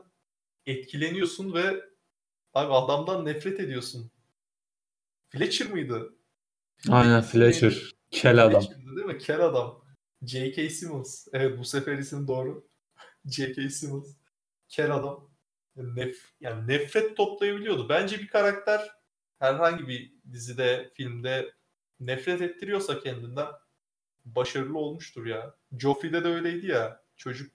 [0.66, 1.86] etkileniyorsun ve
[2.54, 4.12] abi adamdan nefret ediyorsun.
[5.30, 6.14] Fletcher mıydı?
[6.90, 7.92] Aynen Fletcher.
[8.12, 8.62] Kel adam.
[8.62, 9.18] Fletcher'dı değil mi?
[9.18, 9.86] Kel adam.
[10.22, 10.70] J.K.
[10.70, 11.28] Simmons.
[11.34, 12.68] Evet bu sefer isim doğru.
[13.26, 13.70] J.K.
[13.70, 14.16] Simmons.
[14.70, 15.29] Kel adam.
[15.76, 17.90] Nef yani nefret toplayabiliyordu.
[17.90, 18.92] Bence bir karakter
[19.40, 21.54] herhangi bir dizide, filmde
[22.00, 23.48] nefret ettiriyorsa kendinden
[24.26, 25.56] başarılı olmuştur ya.
[25.80, 27.04] Joffrey'de de öyleydi ya.
[27.18, 27.52] Çocuk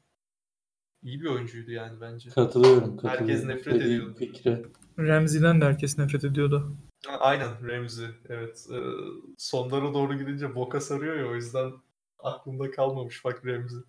[1.02, 2.30] iyi bir oyuncuydu yani bence.
[2.30, 2.96] Katılıyorum.
[2.96, 3.28] katılıyorum.
[3.28, 4.18] Herkes nefret Dediğin ediyordu.
[4.18, 4.62] Fikre.
[4.98, 6.76] Ramsey'den de herkes nefret ediyordu.
[7.08, 8.06] Aynen Ramsey.
[8.28, 8.66] Evet.
[8.72, 8.76] Ee,
[9.38, 11.72] sonlara doğru gidince boka sarıyor ya o yüzden
[12.18, 13.80] aklımda kalmamış bak Ramsey.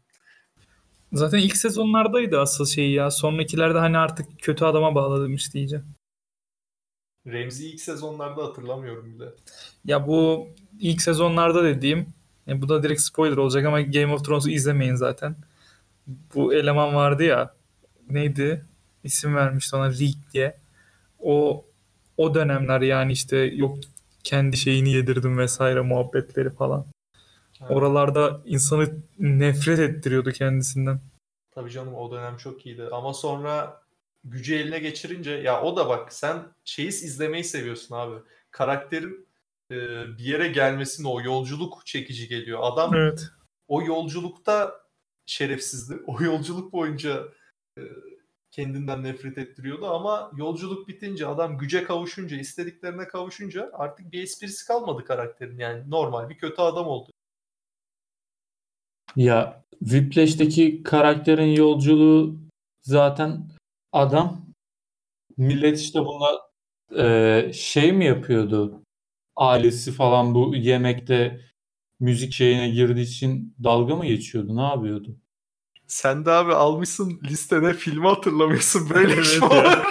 [1.15, 3.11] Zaten ilk sezonlardaydı asıl şeyi ya.
[3.11, 5.81] Sonrakilerde hani artık kötü adama bağlamış iyice.
[7.27, 9.25] Ramsey'i ilk sezonlarda hatırlamıyorum bile.
[9.85, 10.47] Ya bu
[10.79, 12.07] ilk sezonlarda dediğim
[12.47, 15.35] e, bu da direkt spoiler olacak ama Game of Thrones'u izlemeyin zaten.
[16.35, 17.53] Bu eleman vardı ya
[18.09, 18.65] neydi?
[19.03, 20.57] İsim vermişti ona Rick diye.
[21.19, 21.65] O
[22.17, 23.77] o dönemler yani işte yok
[24.23, 26.85] kendi şeyini yedirdim vesaire muhabbetleri falan.
[27.69, 30.99] Oralarda insanı nefret ettiriyordu kendisinden.
[31.51, 32.87] Tabii canım o dönem çok iyiydi.
[32.91, 33.81] Ama sonra
[34.23, 38.15] gücü eline geçirince ya o da bak sen şeyi izlemeyi seviyorsun abi.
[38.51, 39.27] Karakterin
[39.71, 39.75] e,
[40.17, 42.59] bir yere gelmesine o yolculuk çekici geliyor.
[42.61, 43.27] Adam Evet.
[43.67, 44.81] o yolculukta
[45.25, 45.99] şerefsizdi.
[46.07, 47.23] O yolculuk boyunca
[47.79, 47.81] e,
[48.51, 55.05] kendinden nefret ettiriyordu ama yolculuk bitince adam güce kavuşunca, istediklerine kavuşunca artık bir esprisi kalmadı
[55.05, 57.11] karakterin yani normal bir kötü adam oldu.
[59.15, 62.35] Ya Whiplash'teki karakterin yolculuğu
[62.81, 63.49] zaten
[63.93, 64.45] adam
[65.37, 66.29] millet işte buna
[67.03, 68.81] e, şey mi yapıyordu?
[69.35, 71.41] Ailesi falan bu yemekte
[71.99, 74.55] müzik şeyine girdiği için dalga mı geçiyordu?
[74.55, 75.15] Ne yapıyordu?
[75.87, 79.85] Sen de abi almışsın listene filmi hatırlamıyorsun böyle bir şey Evet ya.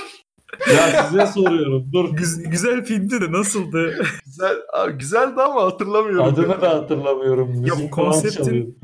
[0.74, 1.92] Ya size soruyorum.
[1.92, 2.16] Dur.
[2.16, 4.04] Güz- güzel filmdi de nasıldı?
[4.24, 6.24] Güzel, abi, güzeldi ama hatırlamıyorum.
[6.24, 7.60] Adını da hatırlamıyorum.
[7.60, 8.74] Müzik bu falan konseptin-.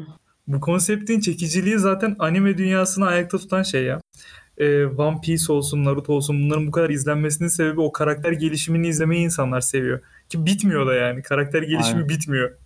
[0.53, 4.01] Bu konseptin çekiciliği zaten anime dünyasını ayakta tutan şey ya.
[4.59, 9.25] Ee, One Piece olsun, Naruto olsun bunların bu kadar izlenmesinin sebebi o karakter gelişimini izlemeyi
[9.25, 10.01] insanlar seviyor.
[10.29, 11.23] Ki bitmiyor da yani.
[11.23, 12.09] Karakter gelişimi Aynen.
[12.09, 12.59] bitmiyor.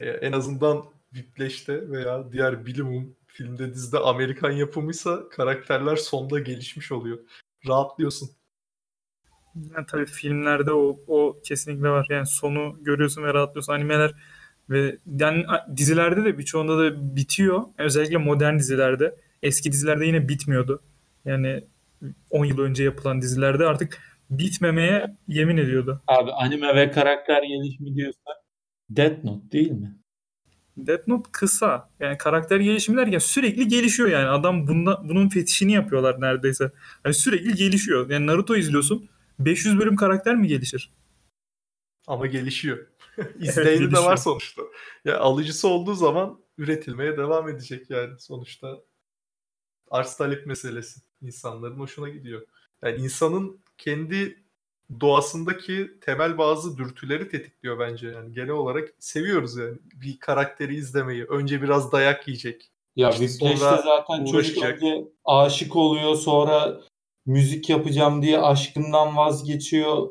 [0.00, 7.18] E, en azından Whiplash'te veya diğer bilimum filmde dizide Amerikan yapımıysa karakterler sonda gelişmiş oluyor.
[7.68, 8.30] Rahatlıyorsun.
[9.54, 12.06] Yani tabii filmlerde o, o kesinlikle var.
[12.10, 13.72] Yani sonu görüyorsun ve rahatlıyorsun.
[13.72, 14.14] Animeler
[14.72, 15.44] ve yani
[15.76, 17.62] dizilerde de birçoğunda da bitiyor.
[17.78, 19.14] Özellikle modern dizilerde.
[19.42, 20.82] Eski dizilerde yine bitmiyordu.
[21.24, 21.64] Yani
[22.30, 23.98] 10 yıl önce yapılan dizilerde artık
[24.30, 26.02] bitmemeye yemin ediyordu.
[26.06, 28.36] Abi anime ve karakter gelişimi diyorsak
[28.90, 29.96] Death Note değil mi?
[30.76, 31.90] Death Note kısa.
[32.00, 34.28] Yani karakter gelişimi derken sürekli gelişiyor yani.
[34.28, 36.70] Adam bunda, bunun fetişini yapıyorlar neredeyse.
[37.04, 38.10] Yani sürekli gelişiyor.
[38.10, 39.08] Yani Naruto izliyorsun.
[39.38, 40.90] 500 bölüm karakter mi gelişir?
[42.06, 42.78] Ama gelişiyor.
[43.40, 44.62] İzleyeni de var sonuçta.
[45.04, 48.80] Ya alıcısı olduğu zaman üretilmeye devam edecek yani sonuçta.
[49.90, 51.00] Arz talep meselesi.
[51.22, 52.46] İnsanların hoşuna gidiyor.
[52.82, 54.42] Yani insanın kendi
[55.00, 58.08] doğasındaki temel bazı dürtüleri tetikliyor bence.
[58.08, 61.24] Yani genel olarak seviyoruz yani bir karakteri izlemeyi.
[61.24, 62.70] Önce biraz dayak yiyecek.
[62.96, 66.80] Ya İşte Whiplash'te zaten çocuk önce aşık oluyor sonra
[67.26, 70.08] müzik yapacağım diye aşkından vazgeçiyor.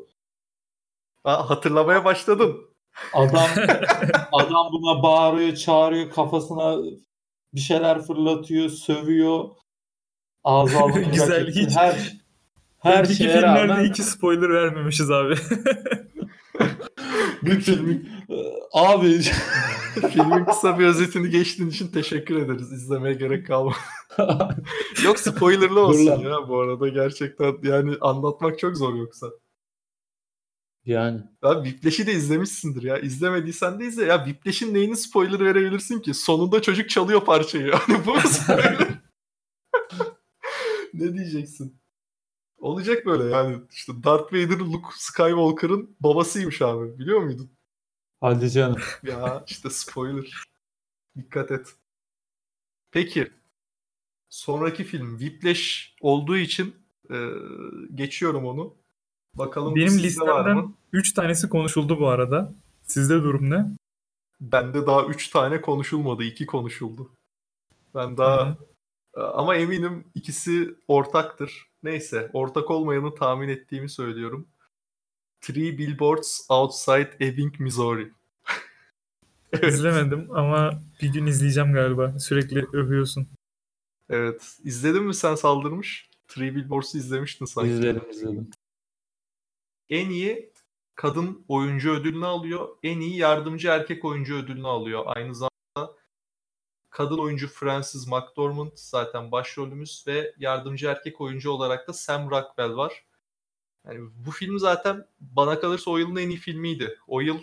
[1.24, 2.71] Ha, hatırlamaya başladın.
[3.12, 3.48] Adam
[4.32, 6.76] adam buna bağırıyor, çağırıyor, kafasına
[7.54, 9.48] bir şeyler fırlatıyor, sövüyor.
[10.44, 10.78] Ağzı
[11.12, 12.12] Güzel, hiç- her
[12.78, 15.34] her şeye filmlerde rağmen iki spoiler vermemişiz abi.
[17.42, 18.06] bir film
[18.72, 19.20] abi
[20.12, 22.72] Filmin kısa bir özetini geçtiğin için teşekkür ederiz.
[22.72, 23.76] İzlemeye gerek kalmadı.
[25.04, 29.26] Yok spoilerlı olsun ya bu arada gerçekten yani anlatmak çok zor yoksa.
[30.86, 32.98] Yani Ya Whiplash'i de izlemişsindir ya.
[32.98, 34.04] İzlemediysen de izle.
[34.04, 36.14] Ya Whiplash'in neyini spoiler verebilirsin ki?
[36.14, 37.72] Sonunda çocuk çalıyor parçayı.
[37.72, 38.16] Hani bu
[40.94, 41.82] ne diyeceksin?
[42.58, 43.58] Olacak böyle yani.
[43.70, 46.98] işte Darth Vader Luke Skywalker'ın babasıymış abi.
[46.98, 47.50] Biliyor muydun?
[48.20, 48.80] hadi canım.
[49.02, 50.44] Ya işte spoiler.
[51.16, 51.74] Dikkat et.
[52.90, 53.30] Peki.
[54.28, 56.74] Sonraki film Whiplash olduğu için
[57.10, 57.16] e,
[57.94, 58.81] geçiyorum onu.
[59.34, 60.74] Bakalım Benim sizde var listemden mı?
[60.92, 62.52] 3 tanesi konuşuldu bu arada.
[62.82, 63.66] Sizde durum ne?
[64.40, 66.22] Bende daha 3 tane konuşulmadı.
[66.24, 67.10] 2 konuşuldu.
[67.94, 68.48] Ben daha
[69.14, 69.26] Hı.
[69.26, 71.66] ama eminim ikisi ortaktır.
[71.82, 74.46] Neyse ortak olmayanı tahmin ettiğimi söylüyorum.
[75.40, 78.12] Three Billboards Outside Ebbing, Missouri.
[79.52, 82.18] evet, İzlemedim ama bir gün izleyeceğim galiba.
[82.18, 83.28] Sürekli övüyorsun.
[84.10, 84.58] evet.
[84.64, 86.10] İzledin mi sen Saldırmış?
[86.28, 87.70] Three Billboards'u izlemiştin sanki.
[87.70, 88.50] İzledim izledim.
[89.92, 90.52] En iyi
[90.94, 92.68] kadın oyuncu ödülünü alıyor.
[92.82, 95.02] En iyi yardımcı erkek oyuncu ödülünü alıyor.
[95.06, 95.96] Aynı zamanda
[96.90, 103.06] kadın oyuncu Frances McDormand zaten başrolümüz ve yardımcı erkek oyuncu olarak da Sam Rockwell var.
[103.86, 106.98] Yani bu film zaten bana kalırsa o yılın en iyi filmiydi.
[107.06, 107.40] O yıl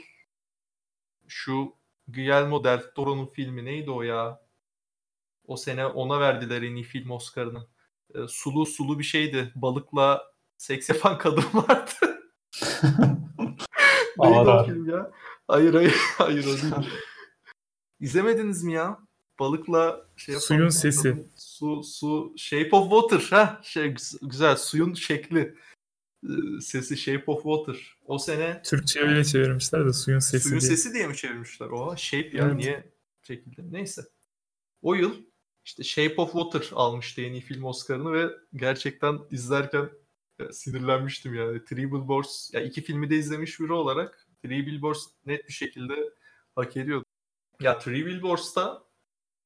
[1.27, 1.75] şu
[2.07, 4.41] Guillermo del Toro'nun filmi neydi o ya?
[5.47, 7.67] O sene ona verdiler en iyi film Oscar'ını.
[8.15, 9.51] Ee, sulu sulu bir şeydi.
[9.55, 12.18] Balıkla seks yapan kadın vardı.
[14.17, 15.11] Neydi Ağır o film ya?
[15.47, 16.89] Hayır hayır hayır o değil.
[17.99, 18.99] İzlemediniz mi ya?
[19.39, 21.27] Balıkla şey yapan Suyun sesi.
[21.36, 25.55] Su su Shape of Water ha şey güz- güzel suyun şekli
[26.23, 27.97] Ee, sesi Shape of Water.
[28.05, 30.71] O sene Türkçe öyle çevirmişler de suyun sesi suyun diye.
[30.71, 31.67] sesi diye mi çevirmişler?
[31.67, 32.55] Oha Shape ya Evet.
[32.55, 32.89] niye
[33.23, 33.63] çekildi?
[33.71, 34.01] Neyse.
[34.82, 35.15] O yıl
[35.65, 39.89] işte Shape of Water almıştı en iyi film Oscar'ını ve gerçekten izlerken
[40.51, 41.65] sinirlenmiştim yani.
[41.65, 46.13] Three Billboards, ya iki filmi de izlemiş biri olarak Three Billboards net bir şekilde
[46.55, 47.05] hak ediyordu.
[47.61, 48.83] Ya Three Billboards'ta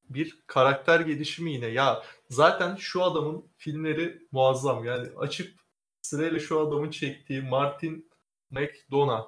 [0.09, 1.65] bir karakter gelişimi yine.
[1.67, 4.85] Ya zaten şu adamın filmleri muazzam.
[4.85, 5.59] Yani açıp
[6.01, 8.09] sırayla şu adamın çektiği Martin
[8.51, 9.25] McDonagh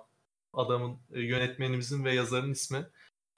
[0.53, 2.89] adamın e, yönetmenimizin ve yazarın ismi.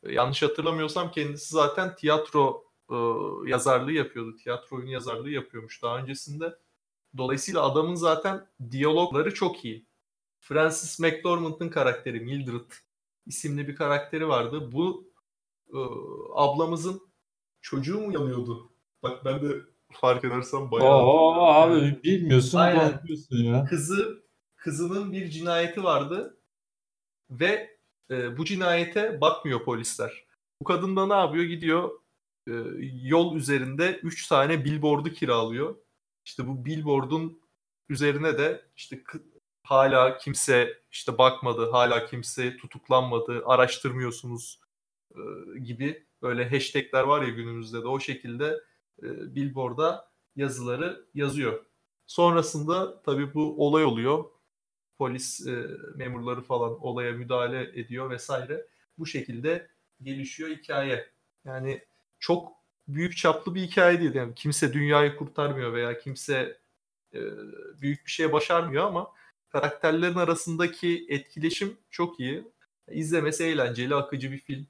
[0.04, 2.96] E, yanlış hatırlamıyorsam kendisi zaten tiyatro e,
[3.50, 4.36] yazarlığı yapıyordu.
[4.36, 6.56] Tiyatro oyunu yazarlığı yapıyormuş daha öncesinde.
[7.18, 9.86] Dolayısıyla adamın zaten diyalogları çok iyi.
[10.40, 12.72] Francis McDormand'ın karakteri Mildred
[13.26, 14.72] isimli bir karakteri vardı.
[14.72, 15.12] Bu
[15.74, 15.78] e,
[16.34, 17.02] ablamızın
[17.62, 18.70] çocuğu mu yanıyordu?
[19.04, 19.56] Bak ben de
[19.92, 21.96] fark edersem bayağı Oo hatırlıyorum.
[21.96, 23.02] abi bilmiyorsun Aynen.
[23.30, 23.66] ya.
[23.66, 24.24] kızı
[24.56, 26.38] kızının bir cinayeti vardı
[27.30, 27.78] ve
[28.12, 30.24] e, bu cinayete bakmıyor polisler.
[30.62, 31.44] Bu kadın da ne yapıyor?
[31.44, 31.92] Gidiyor
[32.48, 32.54] e,
[33.04, 35.76] yol üzerinde 3 tane billboard'u kiralıyor.
[36.28, 37.42] İşte bu billboard'un
[37.90, 39.04] üzerine de işte
[39.64, 44.60] hala kimse işte bakmadı, hala kimse tutuklanmadı, araştırmıyorsunuz
[45.12, 45.20] e,
[45.60, 48.46] gibi böyle hashtagler var ya günümüzde de o şekilde
[49.04, 51.66] e, Billboard'a yazıları yazıyor.
[52.08, 54.26] Sonrasında tabii bu olay oluyor.
[54.98, 58.68] Polis e, memurları falan olaya müdahale ediyor vesaire.
[58.98, 59.68] Bu şekilde
[60.02, 61.10] gelişiyor hikaye.
[61.46, 61.86] Yani
[62.20, 62.57] çok
[62.88, 64.16] büyük çaplı bir hikaye değil.
[64.16, 66.58] Yani kimse dünyayı kurtarmıyor veya kimse
[67.14, 67.20] e,
[67.82, 69.12] büyük bir şey başarmıyor ama
[69.50, 72.44] karakterlerin arasındaki etkileşim çok iyi.
[72.92, 74.68] İzlemesi eğlenceli, akıcı bir film.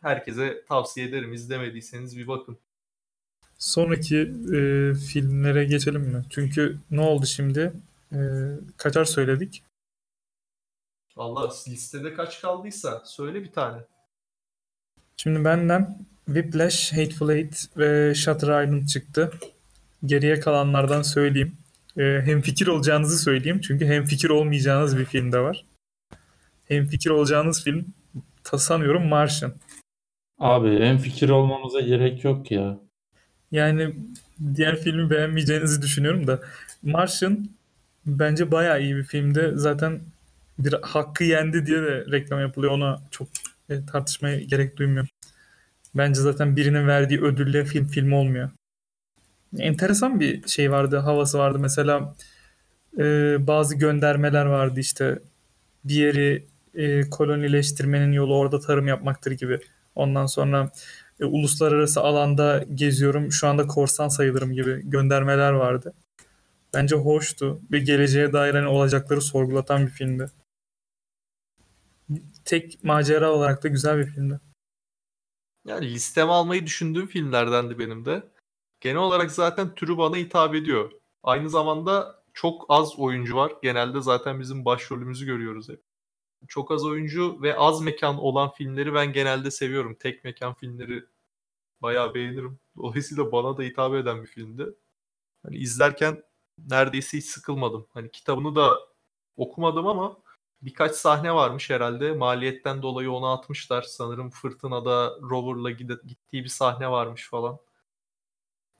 [0.00, 1.32] Herkese tavsiye ederim.
[1.32, 2.58] İzlemediyseniz bir bakın.
[3.58, 4.18] Sonraki
[4.54, 6.24] e, filmlere geçelim mi?
[6.30, 7.72] Çünkü ne oldu şimdi?
[8.12, 8.18] E,
[8.76, 9.62] kaçar söyledik?
[11.16, 13.82] Allah listede kaç kaldıysa söyle bir tane.
[15.16, 19.30] Şimdi benden Whiplash, Hateful Eight ve Shutter Island çıktı.
[20.06, 21.56] Geriye kalanlardan söyleyeyim.
[21.98, 23.60] E, hem fikir olacağınızı söyleyeyim.
[23.60, 25.64] Çünkü hem fikir olmayacağınız bir film de var.
[26.68, 27.86] Hem fikir olacağınız film
[28.56, 29.52] sanıyorum Martian.
[30.38, 32.78] Abi hem fikir olmamıza gerek yok ya.
[33.52, 33.94] Yani
[34.54, 36.40] diğer filmi beğenmeyeceğinizi düşünüyorum da
[36.82, 37.48] Martian
[38.06, 39.52] bence bayağı iyi bir filmdi.
[39.54, 40.00] Zaten
[40.58, 42.72] bir hakkı yendi diye de reklam yapılıyor.
[42.72, 43.28] Ona çok
[43.70, 45.08] e, tartışmaya gerek duymuyorum.
[45.94, 48.50] Bence zaten birinin verdiği ödülle film film olmuyor.
[49.58, 51.58] Enteresan bir şey vardı, havası vardı.
[51.58, 52.14] Mesela
[52.98, 55.18] e, bazı göndermeler vardı işte
[55.84, 59.60] bir yeri e, kolonileştirmenin yolu orada tarım yapmaktır gibi.
[59.94, 60.70] Ondan sonra
[61.20, 63.32] e, uluslararası alanda geziyorum.
[63.32, 65.92] Şu anda korsan sayılırım gibi göndermeler vardı.
[66.74, 70.26] Bence hoştu ve geleceğe dair hani olacakları sorgulatan bir filmdi.
[72.44, 74.40] Tek macera olarak da güzel bir filmdi.
[75.64, 78.32] Yani listeme almayı düşündüğüm filmlerdendi benim de.
[78.80, 80.92] Genel olarak zaten türü bana hitap ediyor.
[81.22, 83.52] Aynı zamanda çok az oyuncu var.
[83.62, 85.82] Genelde zaten bizim başrolümüzü görüyoruz hep.
[86.48, 89.96] Çok az oyuncu ve az mekan olan filmleri ben genelde seviyorum.
[90.00, 91.04] Tek mekan filmleri
[91.82, 92.60] bayağı beğenirim.
[92.76, 94.66] Dolayısıyla bana da hitap eden bir filmdi.
[95.42, 96.22] Hani izlerken
[96.58, 97.86] neredeyse hiç sıkılmadım.
[97.90, 98.78] Hani kitabını da
[99.36, 100.21] okumadım ama
[100.62, 102.12] birkaç sahne varmış herhalde.
[102.12, 103.82] Maliyetten dolayı onu atmışlar.
[103.82, 107.58] Sanırım fırtınada roverla gittiği bir sahne varmış falan.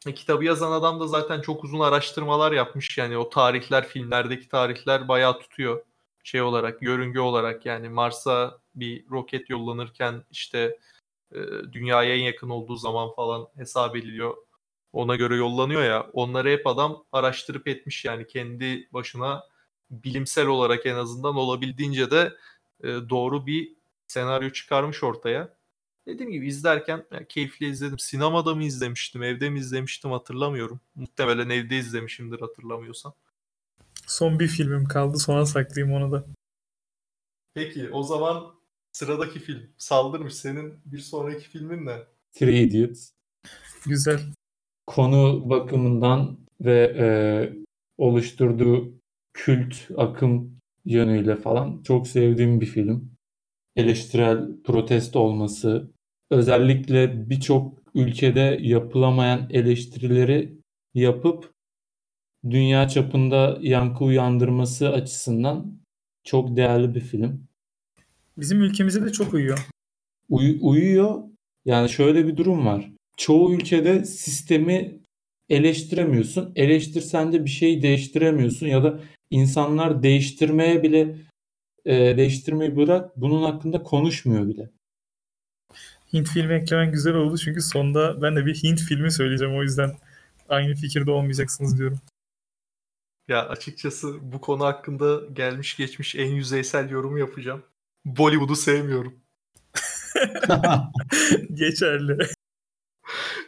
[0.07, 2.99] E, kitabı yazan adam da zaten çok uzun araştırmalar yapmış.
[2.99, 5.85] Yani o tarihler, filmlerdeki tarihler bayağı tutuyor.
[6.25, 10.79] Şey olarak, yörünge olarak yani Mars'a bir roket yollanırken işte
[11.33, 11.39] e,
[11.73, 14.37] dünyaya en yakın olduğu zaman falan hesap ediliyor.
[14.93, 16.11] Ona göre yollanıyor ya.
[16.13, 19.45] Onları hep adam araştırıp etmiş yani kendi başına
[19.93, 22.33] bilimsel olarak en azından olabildiğince de
[22.81, 23.77] e, doğru bir
[24.07, 25.57] senaryo çıkarmış ortaya.
[26.07, 27.99] Dediğim gibi izlerken yani keyifli izledim.
[27.99, 30.81] Sinemada mı izlemiştim, evde mi izlemiştim hatırlamıyorum.
[30.95, 33.15] Muhtemelen evde izlemişimdir hatırlamıyorsam.
[34.07, 36.25] Son bir filmim kaldı sonra saklayayım onu da.
[37.55, 38.55] Peki o zaman
[38.93, 40.35] sıradaki film saldırmış.
[40.35, 41.97] Senin bir sonraki filmin ne?
[42.33, 43.11] Three Idiots.
[43.87, 44.21] Güzel.
[44.87, 47.07] Konu bakımından ve e,
[47.99, 49.02] oluşturduğu
[49.35, 53.13] kült akım yönüyle falan çok sevdiğim bir film.
[53.77, 55.91] Eleştirel protesto olması,
[56.31, 60.59] özellikle birçok ülkede yapılamayan eleştirileri
[60.95, 61.53] yapıp
[62.51, 65.81] dünya çapında yankı uyandırması açısından
[66.25, 67.49] çok değerli bir film.
[68.37, 69.67] Bizim ülkemize de çok uyuyor.
[70.29, 71.23] Uy- uyuyor.
[71.65, 72.93] Yani şöyle bir durum var.
[73.17, 75.01] Çoğu ülkede sistemi
[75.49, 76.53] eleştiremiyorsun.
[76.57, 79.01] Eleştirsen de bir şeyi değiştiremiyorsun ya da
[79.33, 81.17] insanlar değiştirmeye bile
[81.85, 84.71] e, değiştirmeyi bırak bunun hakkında konuşmuyor bile.
[86.13, 89.97] Hint filmi eklemen güzel oldu çünkü sonda ben de bir Hint filmi söyleyeceğim o yüzden
[90.49, 92.01] aynı fikirde olmayacaksınız diyorum.
[93.29, 97.63] Ya açıkçası bu konu hakkında gelmiş geçmiş en yüzeysel yorumu yapacağım.
[98.05, 99.15] Bollywood'u sevmiyorum.
[101.55, 102.19] Geçerli.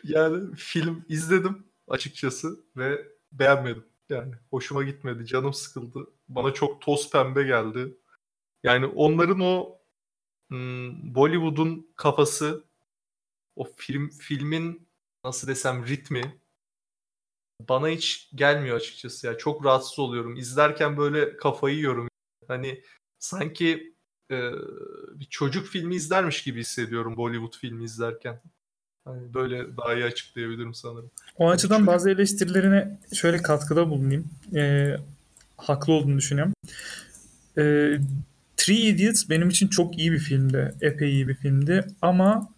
[0.05, 3.85] Yani film izledim açıkçası ve beğenmedim.
[4.09, 6.07] Yani hoşuma gitmedi, canım sıkıldı.
[6.29, 7.97] Bana çok toz pembe geldi.
[8.63, 9.79] Yani onların o
[10.51, 12.65] hmm, Bollywood'un kafası,
[13.57, 14.89] o film filmin
[15.25, 16.41] nasıl desem ritmi
[17.61, 19.39] bana hiç gelmiyor açıkçası ya.
[19.39, 20.37] Çok rahatsız oluyorum.
[20.37, 22.09] İzlerken böyle kafayı yiyorum.
[22.49, 22.83] Hani
[23.19, 23.95] sanki
[24.31, 24.53] e,
[25.15, 28.43] bir çocuk filmi izlermiş gibi hissediyorum Bollywood filmi izlerken.
[29.05, 31.11] Hani böyle daha iyi açıklayabilirim sanırım.
[31.37, 31.87] O açıdan çocuk...
[31.87, 34.31] bazı eleştirilerine şöyle katkıda bulunayım.
[34.55, 34.95] E,
[35.57, 36.55] haklı olduğunu düşünüyorum.
[37.59, 37.63] E,
[38.57, 40.75] Three Idiots benim için çok iyi bir filmdi.
[40.81, 41.87] Epey iyi bir filmdi.
[42.03, 42.49] Ama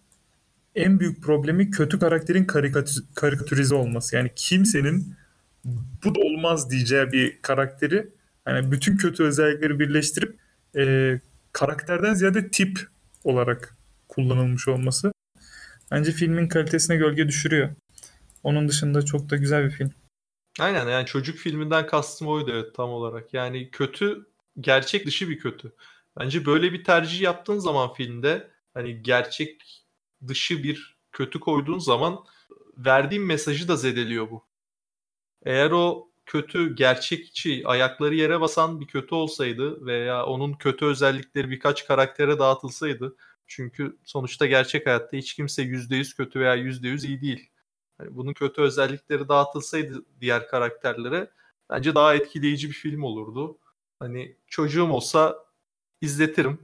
[0.74, 4.16] en büyük problemi kötü karakterin karikatür, karikatürize olması.
[4.16, 5.14] Yani kimsenin
[6.04, 8.08] bu da olmaz diyeceği bir karakteri
[8.46, 10.36] yani bütün kötü özellikleri birleştirip
[10.76, 11.20] e,
[11.52, 12.88] karakterden ziyade tip
[13.24, 13.76] olarak
[14.08, 15.12] kullanılmış olması
[15.90, 17.70] bence filmin kalitesine gölge düşürüyor.
[18.42, 19.90] Onun dışında çok da güzel bir film.
[20.58, 23.34] Aynen yani çocuk filminden kastım oydu evet tam olarak.
[23.34, 24.26] Yani kötü
[24.60, 25.72] gerçek dışı bir kötü.
[26.18, 29.84] Bence böyle bir tercih yaptığın zaman filmde hani gerçek
[30.28, 32.24] dışı bir kötü koyduğun zaman
[32.78, 34.44] verdiğim mesajı da zedeliyor bu.
[35.44, 41.86] Eğer o kötü gerçekçi ayakları yere basan bir kötü olsaydı veya onun kötü özellikleri birkaç
[41.86, 43.16] karaktere dağıtılsaydı
[43.46, 47.50] çünkü sonuçta gerçek hayatta hiç kimse %100 kötü veya %100 iyi değil.
[48.00, 51.30] Yani bunun kötü özellikleri dağıtılsaydı diğer karakterlere
[51.70, 53.58] bence daha etkileyici bir film olurdu.
[54.00, 55.36] Hani çocuğum olsa
[56.00, 56.58] izletirim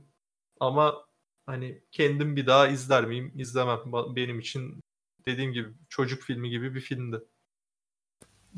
[0.61, 1.07] ama
[1.47, 3.33] hani kendim bir daha izler miyim?
[3.37, 3.79] İzlemem.
[4.17, 4.81] Benim için
[5.27, 7.21] dediğim gibi çocuk filmi gibi bir filmdi.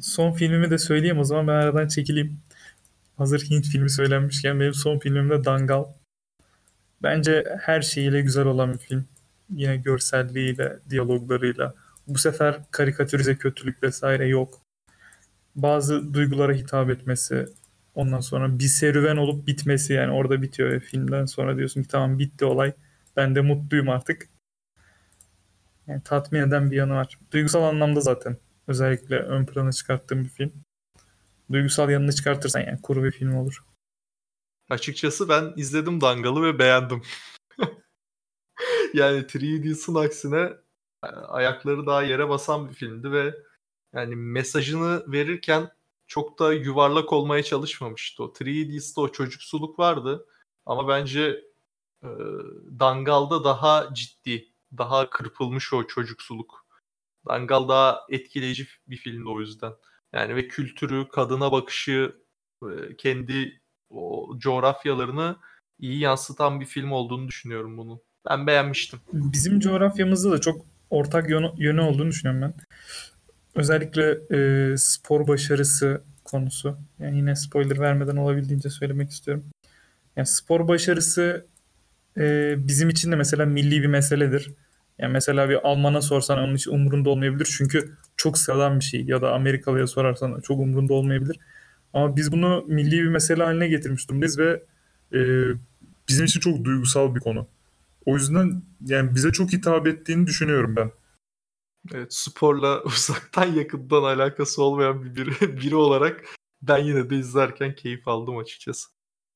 [0.01, 2.41] Son filmimi de söyleyeyim o zaman ben aradan çekileyim.
[3.17, 5.85] Hazır Hint filmi söylenmişken benim son filmim de Dangal.
[7.03, 9.05] Bence her şeyiyle güzel olan bir film.
[9.51, 11.75] Yine görselliğiyle, diyaloglarıyla.
[12.09, 14.61] Bu sefer karikatürize kötülük vesaire yok.
[15.57, 17.47] Bazı duygulara hitap etmesi,
[17.95, 22.19] ondan sonra bir serüven olup bitmesi yani orada bitiyor ve filmden sonra diyorsun ki tamam
[22.19, 22.73] bitti olay.
[23.17, 24.29] Ben de mutluyum artık.
[25.87, 27.19] Yani tatmin eden bir yanı var.
[27.33, 28.37] Duygusal anlamda zaten
[28.69, 30.53] özellikle ön plana çıkarttığım bir film.
[31.53, 33.65] Duygusal yanını çıkartırsan yani kuru bir film olur.
[34.71, 37.03] Açıkçası ben izledim Dangal'ı ve beğendim.
[38.95, 40.53] yani 3D's'ın aksine
[41.05, 43.35] e, ayakları daha yere basan bir filmdi ve
[43.95, 45.71] yani mesajını verirken
[46.07, 48.25] çok da yuvarlak olmaya çalışmamıştı.
[48.25, 50.27] O 3D's'te o çocuksuluk vardı
[50.67, 51.45] ama bence
[52.03, 52.09] e,
[52.81, 56.67] Dangal'da daha ciddi, daha kırpılmış o çocuksuluk.
[57.29, 59.73] Dangal daha etkileyici bir filmdi o yüzden.
[60.13, 62.17] Yani ve kültürü, kadına bakışı,
[62.63, 63.64] e, kendi
[63.95, 65.37] o coğrafyalarını
[65.79, 68.01] iyi yansıtan bir film olduğunu düşünüyorum bunun.
[68.31, 69.01] Ben beğenmiştim.
[69.13, 72.55] Bizim coğrafyamızda da çok ortak yönü, olduğunu düşünüyorum ben.
[73.55, 76.79] Özellikle e, spor başarısı konusu.
[76.99, 79.45] Yani yine spoiler vermeden olabildiğince söylemek istiyorum.
[80.17, 81.47] Yani spor başarısı
[82.19, 84.53] e, bizim için de mesela milli bir meseledir.
[84.99, 87.55] Yani mesela bir Alman'a sorsan onun için umurunda olmayabilir.
[87.59, 89.05] Çünkü çok sıradan bir şey.
[89.05, 91.39] Ya da Amerikalıya sorarsan çok umurunda olmayabilir.
[91.95, 94.63] Ama biz bunu milli bir mesele haline getirmiş durumdayız ve
[95.13, 95.21] e,
[96.09, 97.47] bizim için çok duygusal bir konu.
[98.07, 100.91] O yüzden yani bize çok hitap ettiğini düşünüyorum ben.
[101.95, 106.25] Evet, sporla uzaktan yakından alakası olmayan bir biri, biri olarak
[106.63, 108.89] ben yine de izlerken keyif aldım açıkçası.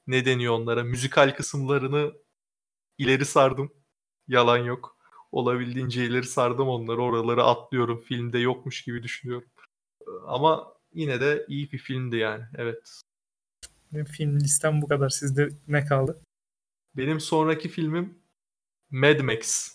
[0.06, 0.84] Ne deniyor onlara?
[0.84, 2.12] Müzikal kısımlarını
[2.98, 3.72] ileri sardım.
[4.28, 4.98] Yalan yok.
[5.32, 7.02] Olabildiğince ileri sardım onları.
[7.02, 8.00] Oraları atlıyorum.
[8.00, 9.48] Filmde yokmuş gibi düşünüyorum.
[10.26, 12.44] Ama yine de iyi bir filmdi yani.
[12.54, 13.00] Evet.
[13.92, 15.08] Benim film listem bu kadar.
[15.08, 16.20] Sizde ne kaldı?
[16.96, 18.18] Benim sonraki filmim
[18.90, 19.72] Mad Max.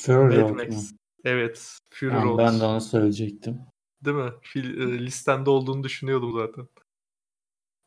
[0.00, 0.68] Fury Mad Road Max.
[0.68, 0.98] Mu?
[1.24, 1.78] Evet.
[1.90, 2.38] Fury yani Road.
[2.38, 3.60] Ben de onu söyleyecektim.
[4.04, 4.32] Değil mi?
[4.42, 6.68] Fil, e, listende olduğunu düşünüyordum zaten.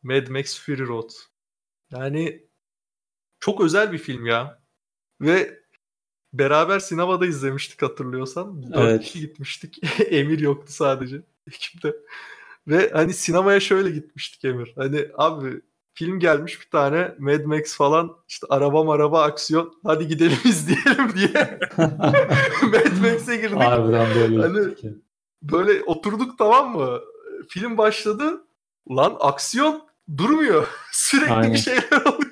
[0.04, 1.10] Mad Max Fury Road.
[1.92, 2.48] Yani
[3.40, 4.64] çok özel bir film ya.
[5.22, 5.64] Ve
[6.34, 8.64] beraber sinemada izlemiştik hatırlıyorsan.
[8.64, 9.04] Dört evet.
[9.04, 9.80] kişi gitmiştik.
[10.12, 11.94] Emir yoktu sadece ekipte.
[12.68, 14.74] Ve hani sinemaya şöyle gitmiştik Emir.
[14.76, 15.62] Hani abi
[15.94, 21.60] film gelmiş bir tane Mad Max falan işte araba araba aksiyon hadi gidelim izleyelim diye
[22.62, 23.58] Mad Max'e girdik.
[23.58, 24.42] Harbiden böyle.
[24.42, 24.76] Hani
[25.42, 27.00] böyle oturduk tamam mı?
[27.50, 28.44] Film başladı.
[28.90, 29.88] Lan aksiyon
[30.18, 30.68] durmuyor.
[30.92, 31.54] Sürekli Aynen.
[31.54, 32.23] bir şeyler oluyor.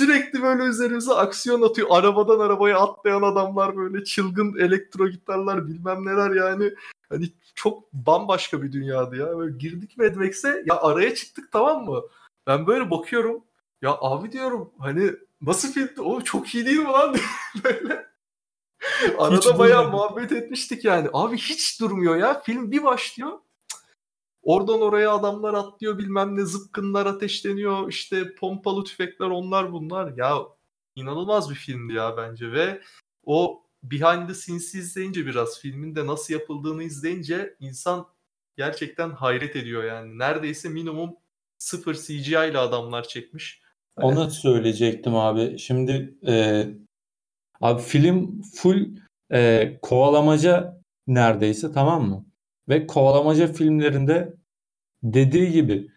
[0.00, 1.88] Sürekli böyle üzerimize aksiyon atıyor.
[1.90, 6.72] Arabadan arabaya atlayan adamlar böyle çılgın elektro gitarlar bilmem neler yani.
[7.08, 9.38] Hani çok bambaşka bir dünyaydı ya.
[9.38, 12.02] Böyle girdik Mad Max'e ya araya çıktık tamam mı?
[12.46, 13.44] Ben böyle bakıyorum.
[13.82, 16.00] Ya abi diyorum hani nasıl filmdi?
[16.00, 17.16] O çok iyi değil mi lan?
[17.64, 18.06] böyle.
[19.18, 21.08] Arada bayağı muhabbet etmiştik yani.
[21.12, 22.40] Abi hiç durmuyor ya.
[22.40, 23.38] Film bir başlıyor.
[24.42, 30.38] Oradan oraya adamlar atlıyor bilmem ne zıpkınlar ateşleniyor işte pompalı tüfekler onlar bunlar ya
[30.94, 32.80] inanılmaz bir filmdi ya bence ve
[33.24, 38.06] o behind the scenes'i izleyince biraz filmin de nasıl yapıldığını izleyince insan
[38.56, 41.16] gerçekten hayret ediyor yani neredeyse minimum
[41.58, 43.62] sıfır CGI ile adamlar çekmiş.
[43.96, 45.58] Onu söyleyecektim abi.
[45.58, 46.66] Şimdi e,
[47.60, 48.96] abi film full
[49.32, 52.29] e, kovalamaca neredeyse tamam mı?
[52.68, 54.34] Ve kovalamaca filmlerinde
[55.02, 55.88] dediği gibi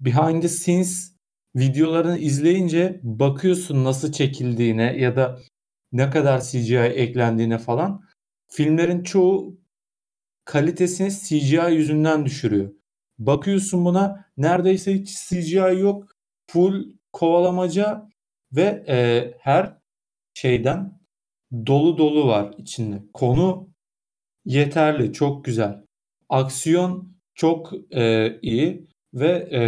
[0.00, 1.12] behind the scenes
[1.56, 5.38] videolarını izleyince bakıyorsun nasıl çekildiğine ya da
[5.92, 8.04] ne kadar CGI eklendiğine falan.
[8.48, 9.60] Filmlerin çoğu
[10.44, 12.72] kalitesini CGI yüzünden düşürüyor.
[13.18, 16.16] Bakıyorsun buna neredeyse hiç CGI yok.
[16.50, 18.08] Full kovalamaca
[18.52, 19.78] ve e, her
[20.34, 21.00] şeyden
[21.66, 23.02] dolu dolu var içinde.
[23.14, 23.68] Konu
[24.44, 25.84] yeterli, çok güzel.
[26.32, 29.62] Aksiyon çok e, iyi ve e,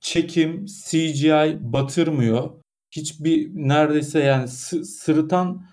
[0.00, 2.62] çekim CGI batırmıyor.
[2.90, 5.66] Hiçbir neredeyse yani sırıtan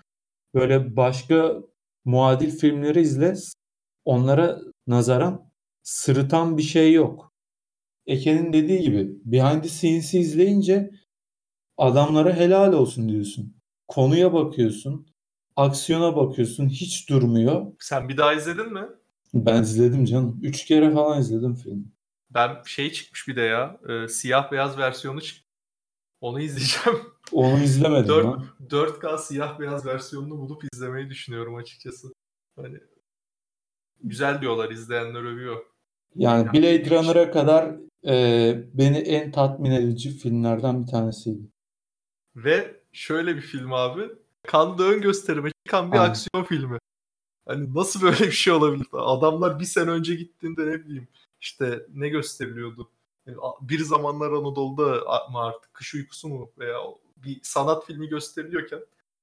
[0.54, 1.62] böyle başka
[2.04, 3.34] muadil filmleri izle
[4.04, 5.50] onlara nazaran
[5.82, 7.32] sırıtan bir şey yok.
[8.06, 10.90] Eke'nin dediği gibi behind the scenes'i izleyince
[11.78, 13.56] adamlara helal olsun diyorsun.
[13.88, 15.06] Konuya bakıyorsun.
[15.56, 16.68] Aksiyona bakıyorsun.
[16.68, 17.72] Hiç durmuyor.
[17.80, 18.86] Sen bir daha izledin mi?
[19.46, 20.40] Ben izledim canım.
[20.42, 21.84] Üç kere falan izledim filmi.
[22.30, 23.80] Ben şey çıkmış bir de ya.
[23.88, 25.46] E, siyah beyaz versiyonu çık.
[26.20, 26.98] Onu izleyeceğim.
[27.32, 28.42] Onu izlemedim 4, ha.
[28.68, 32.08] 4K siyah beyaz versiyonunu bulup izlemeyi düşünüyorum açıkçası.
[32.56, 32.78] Hani
[34.02, 35.64] güzel diyorlar izleyenler övüyor.
[36.14, 37.76] Yani, yani Blade Runner'a kadar
[38.06, 41.42] e, beni en tatmin edici filmlerden bir tanesiydi.
[42.36, 44.02] Ve şöyle bir film abi.
[44.46, 46.10] Kanlı ön gösterime çıkan bir Aynen.
[46.10, 46.78] aksiyon filmi.
[47.46, 48.86] Hani nasıl böyle bir şey olabilir?
[48.92, 51.08] Adamlar bir sene önce gittiğinde ne bileyim
[51.40, 52.90] işte ne gösteriliyordu?
[53.60, 54.84] Bir zamanlar Anadolu'da
[55.30, 56.78] mı artık kış uykusu mu veya
[57.16, 58.80] bir sanat filmi gösteriliyorken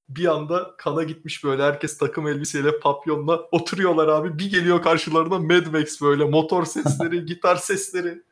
[0.08, 4.38] bir anda kana gitmiş böyle herkes takım elbiseyle papyonla oturuyorlar abi.
[4.38, 8.22] Bir geliyor karşılarına Mad Max böyle motor sesleri, gitar sesleri.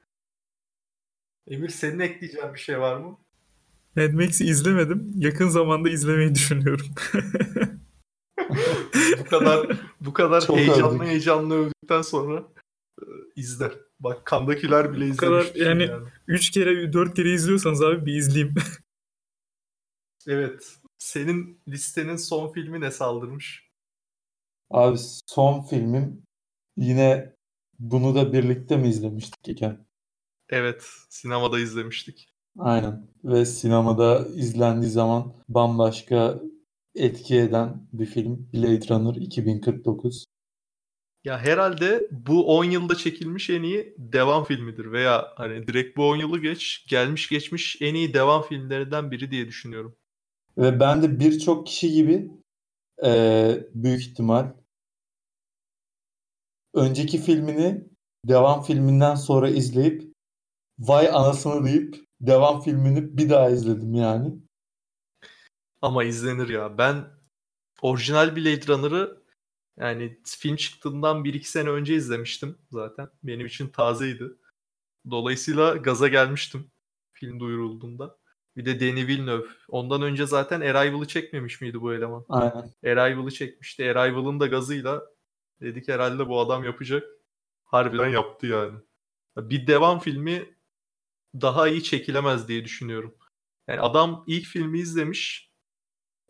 [1.47, 3.19] Emir senin ekleyeceğin bir şey var mı?
[3.97, 5.13] Mad Max'i izlemedim.
[5.17, 6.87] Yakın zamanda izlemeyi düşünüyorum.
[9.19, 11.09] bu kadar bu kadar Çok heyecanlı övdük.
[11.09, 12.45] heyecanlı övdükten sonra
[13.01, 13.05] e,
[13.37, 13.73] izle.
[14.01, 15.47] Bak kandakiler bile izlemiş.
[15.47, 18.55] Kadar yani, yani 3 kere 4 kere izliyorsanız abi bir izleyeyim.
[20.27, 20.79] evet.
[20.99, 23.71] Senin listenin son filmi ne saldırmış?
[24.71, 26.23] Abi son filmim
[26.77, 27.35] yine
[27.79, 29.87] bunu da birlikte mi izlemiştik iken?
[30.49, 32.29] Evet, sinemada izlemiştik.
[32.59, 33.07] Aynen.
[33.25, 36.41] Ve sinemada izlendiği zaman bambaşka
[36.95, 40.25] etki eden bir film Blade Runner 2049.
[41.25, 46.17] Ya herhalde bu 10 yılda çekilmiş en iyi devam filmidir veya hani direkt bu 10
[46.17, 49.97] yılı geç gelmiş geçmiş en iyi devam filmlerinden biri diye düşünüyorum.
[50.59, 52.31] Ve ben de birçok kişi gibi
[53.05, 53.11] e,
[53.75, 54.53] büyük ihtimal
[56.75, 57.85] önceki filmini
[58.29, 60.13] devam filminden sonra izleyip
[60.79, 64.35] vay anasını deyip devam filmini bir daha izledim yani.
[65.83, 66.79] Ama izlenir ya.
[66.79, 67.05] Ben
[67.83, 69.23] orijinal Blade Runner'ı
[69.77, 73.09] yani film çıktığından 1-2 sene önce izlemiştim zaten.
[73.23, 74.25] Benim için tazeydi.
[75.11, 76.71] Dolayısıyla gaza gelmiştim
[77.13, 78.19] film duyurulduğunda.
[78.57, 79.47] Bir de Denis Villeneuve.
[79.69, 82.25] Ondan önce zaten Arrival'ı çekmemiş miydi bu eleman?
[82.29, 82.97] Aynen.
[82.97, 83.91] Arrival'ı çekmişti.
[83.91, 85.03] Arrival'ın da gazıyla
[85.61, 87.05] dedik herhalde bu adam yapacak.
[87.65, 88.79] Harbiden yaptı yani.
[89.37, 90.57] Bir devam filmi
[91.35, 93.15] daha iyi çekilemez diye düşünüyorum.
[93.69, 95.52] Yani adam ilk filmi izlemiş,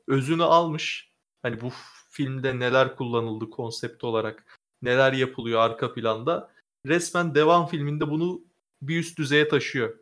[0.08, 1.12] özünü almış.
[1.42, 1.72] Hani bu
[2.10, 6.52] filmde neler kullanıldı konsept olarak, neler yapılıyor arka planda.
[6.86, 8.44] Resmen devam filminde bunu
[8.82, 9.98] bir üst düzeye taşıyor.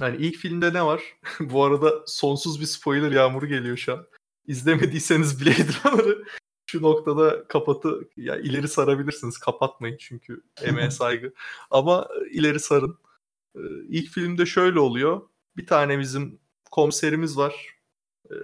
[0.00, 1.02] Yani ilk filmde ne var?
[1.40, 4.06] bu arada sonsuz bir spoiler yağmuru geliyor şu an.
[4.46, 6.24] İzlemediyseniz Blade Runner'ı
[6.70, 9.38] şu noktada kapatı ya ileri sarabilirsiniz.
[9.38, 11.32] Kapatmayın çünkü emeğe saygı.
[11.70, 12.98] Ama ileri sarın.
[13.56, 15.22] Ee, ilk filmde şöyle oluyor.
[15.56, 16.38] Bir tane bizim
[16.70, 17.79] komiserimiz var.
[18.30, 18.34] Ee,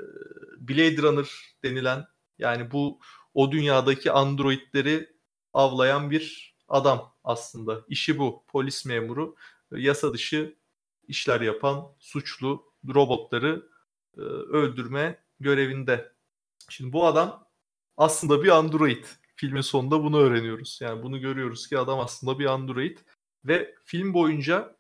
[0.59, 1.29] Blade Runner
[1.65, 2.07] denilen
[2.39, 3.01] yani bu
[3.35, 5.17] o dünyadaki androidleri
[5.53, 7.85] avlayan bir adam aslında.
[7.89, 8.45] İşi bu.
[8.49, 9.37] Polis memuru.
[9.71, 10.57] Yasa dışı
[11.09, 13.69] işler yapan suçlu robotları
[14.17, 16.13] e, öldürme görevinde.
[16.69, 17.49] Şimdi bu adam
[17.97, 19.05] aslında bir android.
[19.37, 20.79] Filmin sonunda bunu öğreniyoruz.
[20.83, 22.99] Yani bunu görüyoruz ki adam aslında bir android
[23.45, 24.77] ve film boyunca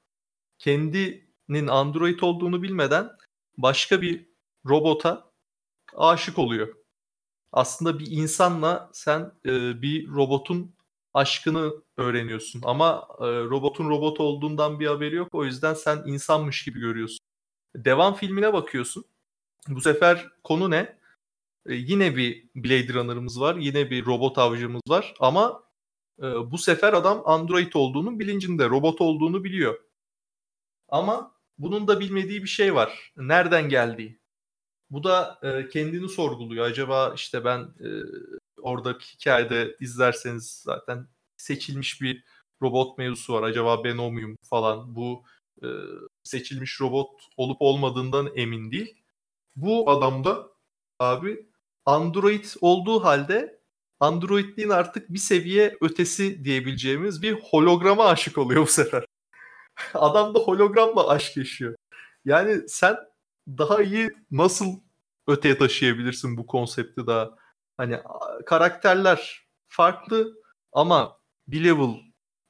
[0.59, 3.11] kendinin Android olduğunu bilmeden
[3.59, 4.36] başka bir
[4.69, 5.31] robota
[5.97, 6.75] aşık oluyor.
[7.53, 10.75] Aslında bir insanla sen e, bir robotun
[11.15, 15.29] aşkını öğreniyorsun ama e, robotun robot olduğundan bir haberi yok.
[15.33, 17.19] O yüzden sen insanmış gibi görüyorsun.
[17.77, 19.05] Devam filmine bakıyorsun.
[19.69, 20.99] Bu sefer konu ne?
[21.67, 23.57] E, yine bir Blade Runner'ımız var.
[23.57, 25.63] Yine bir robot avcımız var ama
[26.19, 29.81] e, bu sefer adam Android olduğunu bilincinde, robot olduğunu biliyor.
[30.89, 33.13] Ama bunun da bilmediği bir şey var.
[33.17, 34.21] Nereden geldiği.
[34.91, 36.67] Bu da e, kendini sorguluyor.
[36.67, 37.89] Acaba işte ben e,
[38.63, 42.25] oradaki hikayede izlerseniz zaten seçilmiş bir
[42.63, 43.43] robot mevzusu var.
[43.43, 44.95] Acaba ben o muyum falan.
[44.97, 45.25] Bu
[45.63, 45.67] e,
[46.23, 49.03] seçilmiş robot olup olmadığından emin değil.
[49.57, 50.49] Bu adam da
[50.99, 51.47] abi
[51.87, 53.61] Android olduğu halde
[54.01, 59.05] Androidliğin artık bir seviye ötesi diyebileceğimiz bir holograma aşık oluyor bu sefer.
[59.95, 61.77] Adam da hologramla aşk yaşıyor.
[62.25, 62.97] Yani sen
[63.48, 64.66] daha iyi nasıl
[65.27, 67.36] öteye taşıyabilirsin bu konsepti daha?
[67.77, 67.98] Hani
[68.47, 70.35] karakterler farklı
[70.73, 71.18] ama
[71.48, 71.94] bir level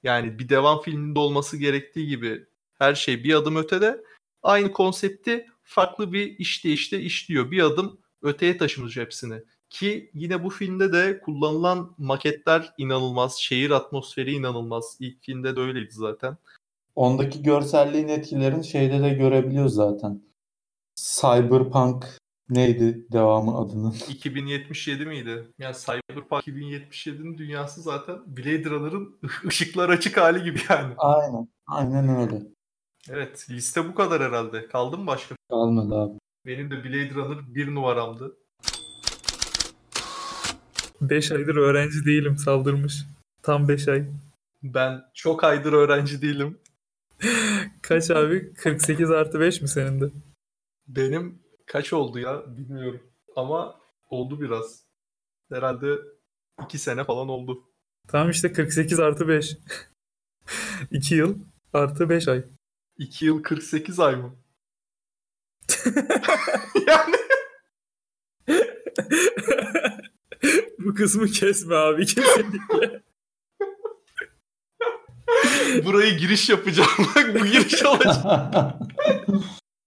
[0.03, 2.47] yani bir devam filminde olması gerektiği gibi
[2.79, 4.05] her şey bir adım ötede
[4.43, 7.51] aynı konsepti farklı bir işleyişte işliyor.
[7.51, 9.43] Bir adım öteye taşımış hepsini.
[9.71, 13.37] Ki yine bu filmde de kullanılan maketler inanılmaz.
[13.39, 14.97] Şehir atmosferi inanılmaz.
[15.01, 16.37] İlk filmde de öyleydi zaten.
[16.95, 20.26] Ondaki görselliğin etkilerini şeyde de görebiliyoruz zaten.
[20.97, 22.05] Cyberpunk
[22.51, 23.95] neydi devamı adının?
[24.09, 25.49] 2077 miydi?
[25.59, 30.95] Yani Cyberpunk 2077'nin dünyası zaten Blade Runner'ın ışıklar açık hali gibi yani.
[30.99, 31.49] Aynen.
[31.67, 32.43] Aynen öyle.
[33.11, 34.67] Evet liste bu kadar herhalde.
[34.67, 35.35] Kaldı mı başka?
[35.51, 36.19] Kalmadı abi.
[36.47, 38.37] Benim de Blade Runner bir numaramdı.
[41.01, 43.05] 5 aydır öğrenci değilim saldırmış.
[43.43, 44.05] Tam 5 ay.
[44.63, 46.59] Ben çok aydır öğrenci değilim.
[47.83, 48.55] Kaç abi?
[48.55, 50.11] 48 artı 5 mi senin de?
[50.89, 53.03] Benim kaç oldu ya bilmiyorum.
[53.37, 53.81] Ama
[54.11, 54.85] oldu biraz.
[55.53, 55.99] Herhalde
[56.65, 57.63] 2 sene falan oldu.
[58.09, 59.57] Tamam işte 48 artı 5.
[60.91, 61.39] 2 yıl
[61.73, 62.45] artı 5 ay.
[62.99, 64.37] 2 yıl 48 ay mı?
[66.87, 67.17] yani
[70.79, 73.03] Bu kısmı kesme abi kesinlikle.
[75.85, 76.91] burayı giriş yapacağım.
[77.17, 78.25] Bak bu giriş olacak.